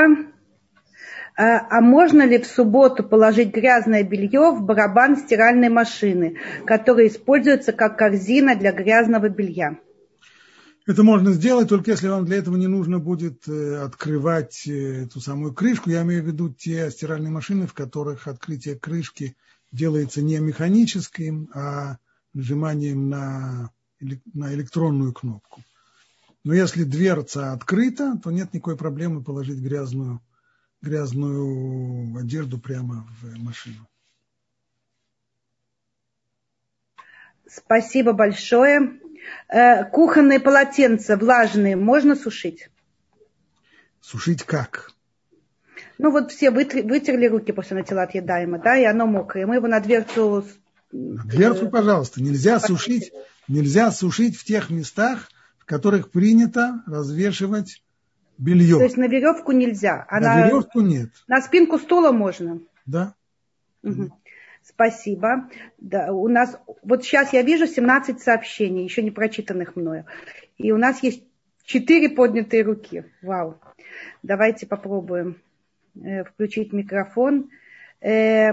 [1.36, 7.72] А, а можно ли в субботу положить грязное белье в барабан стиральной машины, который используется
[7.72, 9.78] как корзина для грязного белья?
[10.86, 15.20] Это можно сделать, только если вам для этого не нужно будет э, открывать э, эту
[15.20, 15.90] самую крышку.
[15.90, 19.36] Я имею в виду те стиральные машины, в которых открытие крышки
[19.72, 21.98] делается не механическим, а
[22.32, 23.70] нажиманием на,
[24.00, 25.62] на электронную кнопку.
[26.44, 30.20] Но если дверца открыта, то нет никакой проблемы положить грязную,
[30.80, 33.88] грязную одежду прямо в машину.
[37.48, 39.00] Спасибо большое.
[39.48, 42.70] Э, кухонные полотенца влажные можно сушить?
[44.00, 44.92] Сушить как?
[45.98, 49.46] Ну вот все вытерли руки после натила отъедаемо, да, и оно мокрое.
[49.46, 50.44] Мы его на дверцу...
[50.92, 52.22] На дверцу, пожалуйста.
[52.22, 53.12] Нельзя сушить,
[53.48, 57.82] нельзя сушить в тех местах, в которых принято развешивать
[58.38, 58.76] белье.
[58.76, 60.06] То есть на веревку нельзя.
[60.08, 61.10] А на, на веревку нет.
[61.26, 62.60] На спинку стула можно.
[62.84, 63.14] Да.
[63.82, 64.10] Угу.
[64.62, 65.48] Спасибо.
[65.78, 70.06] Да, у нас, вот сейчас я вижу 17 сообщений, еще не прочитанных мною.
[70.58, 71.22] И у нас есть
[71.64, 73.04] 4 поднятые руки.
[73.22, 73.58] Вау.
[74.22, 75.36] Давайте попробуем
[75.94, 77.50] э, включить микрофон.
[78.00, 78.52] Э,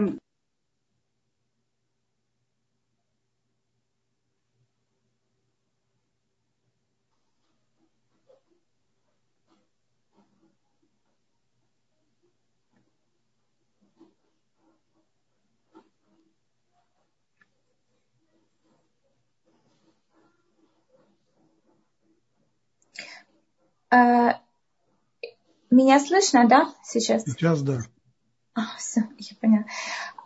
[25.69, 27.23] меня слышно, да, сейчас?
[27.23, 27.79] Сейчас, да.
[28.55, 29.65] А, все, я поняла.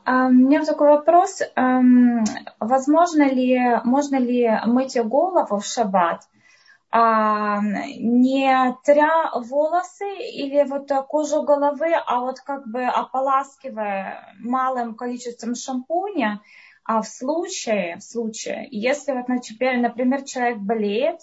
[0.05, 1.41] А, у меня такой вопрос.
[1.55, 2.23] Эм,
[2.59, 6.23] возможно ли, можно ли мыть голову в шаббат,
[6.89, 15.55] а, не тря волосы или вот кожу головы, а вот как бы ополаскивая малым количеством
[15.55, 16.41] шампуня,
[16.83, 21.19] а в случае, в случае, если вот, например, человек болеет,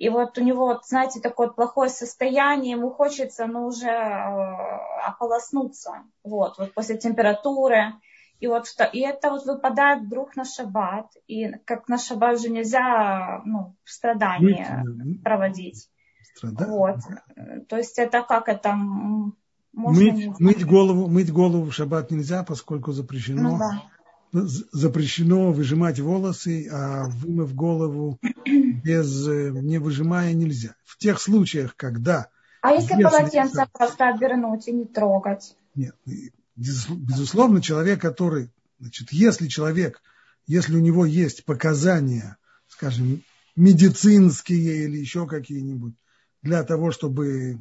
[0.00, 6.56] и вот у него, знаете, такое плохое состояние, ему хочется, ну, уже э, ополоснуться, вот,
[6.56, 7.92] вот после температуры.
[8.40, 11.08] И вот и это вот выпадает вдруг на шаббат.
[11.26, 15.90] И как на шаббат же нельзя, ну, страдания Быть, проводить.
[16.34, 16.70] Страдания.
[16.70, 16.96] Вот.
[17.68, 18.74] То есть это как это
[19.74, 23.50] можно мыть, мыть голову, мыть голову в шаббат нельзя, поскольку запрещено.
[23.50, 23.82] Ну, да
[24.32, 30.74] запрещено выжимать волосы, а вымыв голову без, э, не выжимая нельзя.
[30.84, 32.28] В тех случаях, когда...
[32.62, 35.56] А если полотенце просто обернуть и не трогать?
[35.74, 35.94] Нет,
[36.56, 38.50] безусловно, человек, который...
[38.78, 40.00] Значит, если человек,
[40.46, 43.22] если у него есть показания, скажем,
[43.56, 45.94] медицинские или еще какие-нибудь,
[46.42, 47.58] для того, чтобы,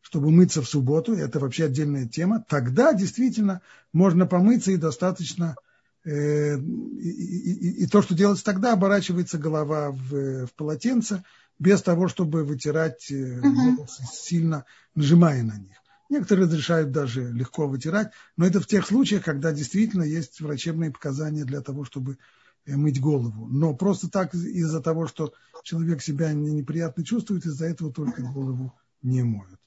[0.00, 3.60] чтобы мыться в субботу, это вообще отдельная тема, тогда действительно
[3.92, 5.56] можно помыться и достаточно
[6.04, 11.24] и, и, и то, что делается тогда, оборачивается голова в, в полотенце,
[11.58, 13.86] без того, чтобы вытирать uh-huh.
[14.12, 15.76] сильно нажимая на них.
[16.10, 21.44] Некоторые разрешают даже легко вытирать, но это в тех случаях, когда действительно есть врачебные показания
[21.44, 22.18] для того, чтобы
[22.66, 23.46] э, мыть голову.
[23.46, 25.32] Но просто так из-за того, что
[25.62, 29.58] человек себя неприятно чувствует, из-за этого только голову не моют.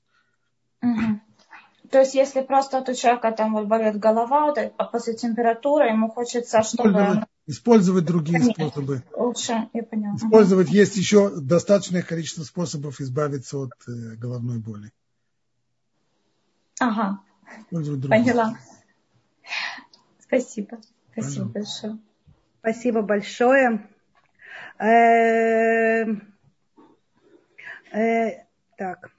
[0.84, 1.20] Uh-huh.
[1.92, 6.10] То есть, если просто у человека там вот болит голова, вот, а после температуры ему
[6.10, 6.90] хочется, чтобы...
[6.90, 9.04] Использовать, использовать другие Нет, способы.
[9.16, 10.16] Лучше, я поняла.
[10.16, 14.92] Использовать есть еще достаточное количество способов избавиться от э, головной боли.
[16.80, 17.20] Ага.
[17.72, 18.58] Поняла.
[20.20, 20.80] Спасибо.
[21.14, 21.98] Спасибо большое.
[22.60, 23.90] Спасибо большое.
[24.80, 26.06] Э,
[27.94, 28.46] э,
[28.78, 29.17] так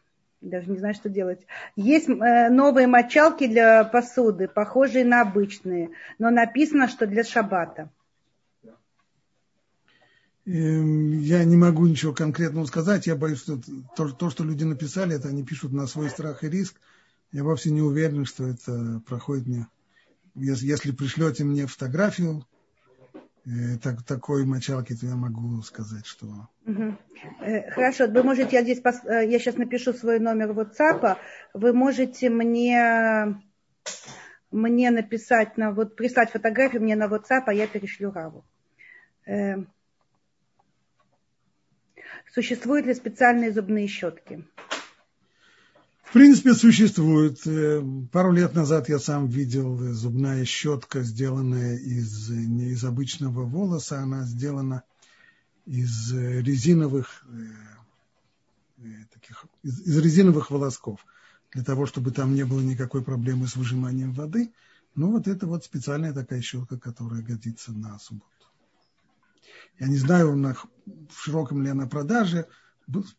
[0.48, 1.46] даже не знаю, что делать.
[1.76, 7.90] Есть э, новые мочалки для посуды, похожие на обычные, но написано, что для шабата.
[10.48, 13.06] Эм, я не могу ничего конкретного сказать.
[13.06, 13.60] Я боюсь, что
[13.94, 16.80] то, то, что люди написали, это они пишут на свой страх и риск.
[17.32, 19.66] Я вовсе не уверен, что это проходит мне.
[20.34, 22.46] Если, если пришлете мне фотографию,
[23.82, 26.26] так, такой мочалки, то я могу сказать, что...
[26.66, 26.96] Угу.
[27.70, 31.16] Хорошо, вы можете, я здесь, э, я сейчас напишу свой номер WhatsApp,
[31.54, 33.40] вы можете мне,
[34.50, 38.44] мне написать, на, вот прислать фотографию мне на WhatsApp, а я перешлю Раву.
[42.32, 44.44] Существуют ли специальные зубные щетки?
[46.08, 47.46] В принципе, существует.
[47.46, 53.98] Э, пару лет назад я сам видел зубная щетка, сделанная из, не из обычного волоса,
[53.98, 54.84] она сделана
[55.66, 61.04] из резиновых, э, э, таких, из, из резиновых волосков,
[61.52, 64.50] для того, чтобы там не было никакой проблемы с выжиманием воды.
[64.94, 68.32] Но вот это вот специальная такая щетка, которая годится на субботу.
[69.78, 72.46] Я не знаю, на, в широком ли она продаже,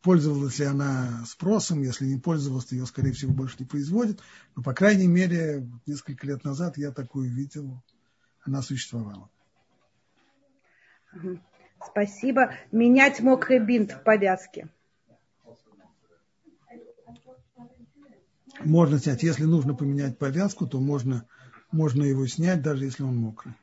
[0.01, 4.19] пользовалась ли она спросом, если не пользовалась, то ее, скорее всего, больше не производит.
[4.55, 7.81] Но, по крайней мере, несколько лет назад я такую видел,
[8.43, 9.29] она существовала.
[11.85, 12.53] Спасибо.
[12.71, 14.69] Менять мокрый бинт в повязке.
[18.59, 19.23] Можно снять.
[19.23, 21.25] Если нужно поменять повязку, то можно,
[21.71, 23.53] можно его снять, даже если он мокрый.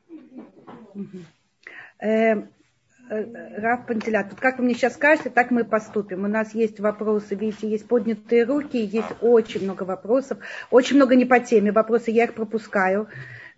[3.09, 6.25] Э, Раф Пантелят, вот как вы мне сейчас скажете, так мы поступим.
[6.25, 10.39] У нас есть вопросы, видите, есть поднятые руки, есть очень много вопросов,
[10.71, 13.07] очень много не по теме вопросы, я их пропускаю.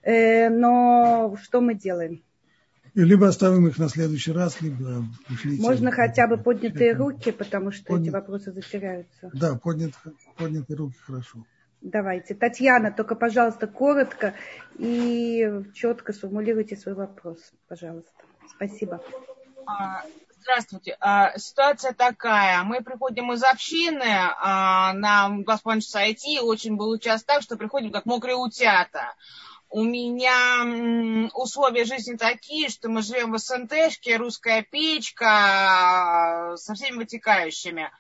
[0.04, 2.22] Э, но что мы делаем?
[2.94, 5.62] Либо оставим их на следующий раз, либо пришлите.
[5.62, 8.08] Можно хотя бы поднятые руки, потому что Поднят...
[8.08, 9.32] эти вопросы затеряются.
[9.34, 9.94] Да, поднят,
[10.38, 11.46] поднятые руки хорошо.
[11.82, 12.36] Давайте.
[12.36, 14.34] Татьяна, только, пожалуйста, коротко
[14.78, 18.12] и четко сформулируйте свой вопрос, пожалуйста.
[18.56, 19.02] Спасибо.
[19.70, 20.04] А,
[20.42, 20.98] здравствуйте.
[21.00, 22.64] А, ситуация такая.
[22.64, 26.40] Мы приходим из общины а, на два с половиной часа IT.
[26.42, 29.14] Очень был час так, что приходим как мокрые утята.
[29.70, 37.92] У меня условия жизни такие, что мы живем в СНТшке, русская печка со всеми вытекающими.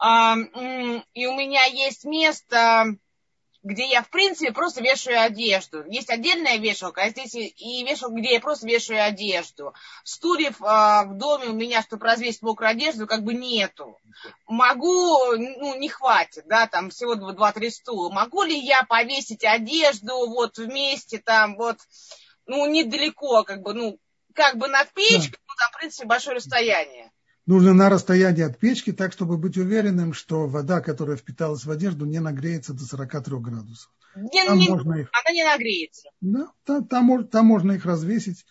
[0.00, 2.94] И у меня есть место
[3.62, 5.84] где я, в принципе, просто вешаю одежду.
[5.90, 9.74] Есть отдельная вешалка, а здесь и вешалка, где я просто вешаю одежду.
[10.04, 13.98] Стульев э, в доме у меня, чтобы развесить мокрую одежду, как бы нету.
[14.46, 18.10] Могу, ну, не хватит, да, там всего два-три стула.
[18.10, 21.78] Могу ли я повесить одежду вот вместе там вот,
[22.46, 23.98] ну, недалеко, как бы, ну,
[24.34, 25.38] как бы над печкой, да.
[25.48, 27.10] ну, там, в принципе, большое расстояние
[27.48, 32.04] нужно на расстоянии от печки, так, чтобы быть уверенным, что вода, которая впиталась в одежду,
[32.04, 33.90] не нагреется до 43 градусов.
[34.14, 35.10] Не, там не, можно их...
[35.12, 36.10] Она не нагреется.
[36.20, 38.44] Да, там, там, там можно их развесить,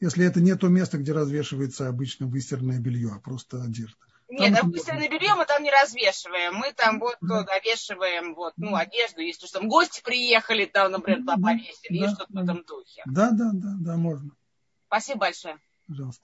[0.00, 3.96] если это не то место, где развешивается обычно выстиранное белье, а просто одежда.
[4.28, 6.54] Нет, там выстиранное белье мы там не развешиваем.
[6.54, 7.42] Мы там вот да.
[7.42, 12.08] довешиваем вот, ну, одежду, если что, там гости приехали, там, например, туда повесили, да, и
[12.08, 12.40] что-то да.
[12.40, 13.02] в этом духе.
[13.06, 14.30] Да, да, да, да, можно.
[14.86, 15.58] Спасибо большое.
[15.88, 16.22] Пожалуйста.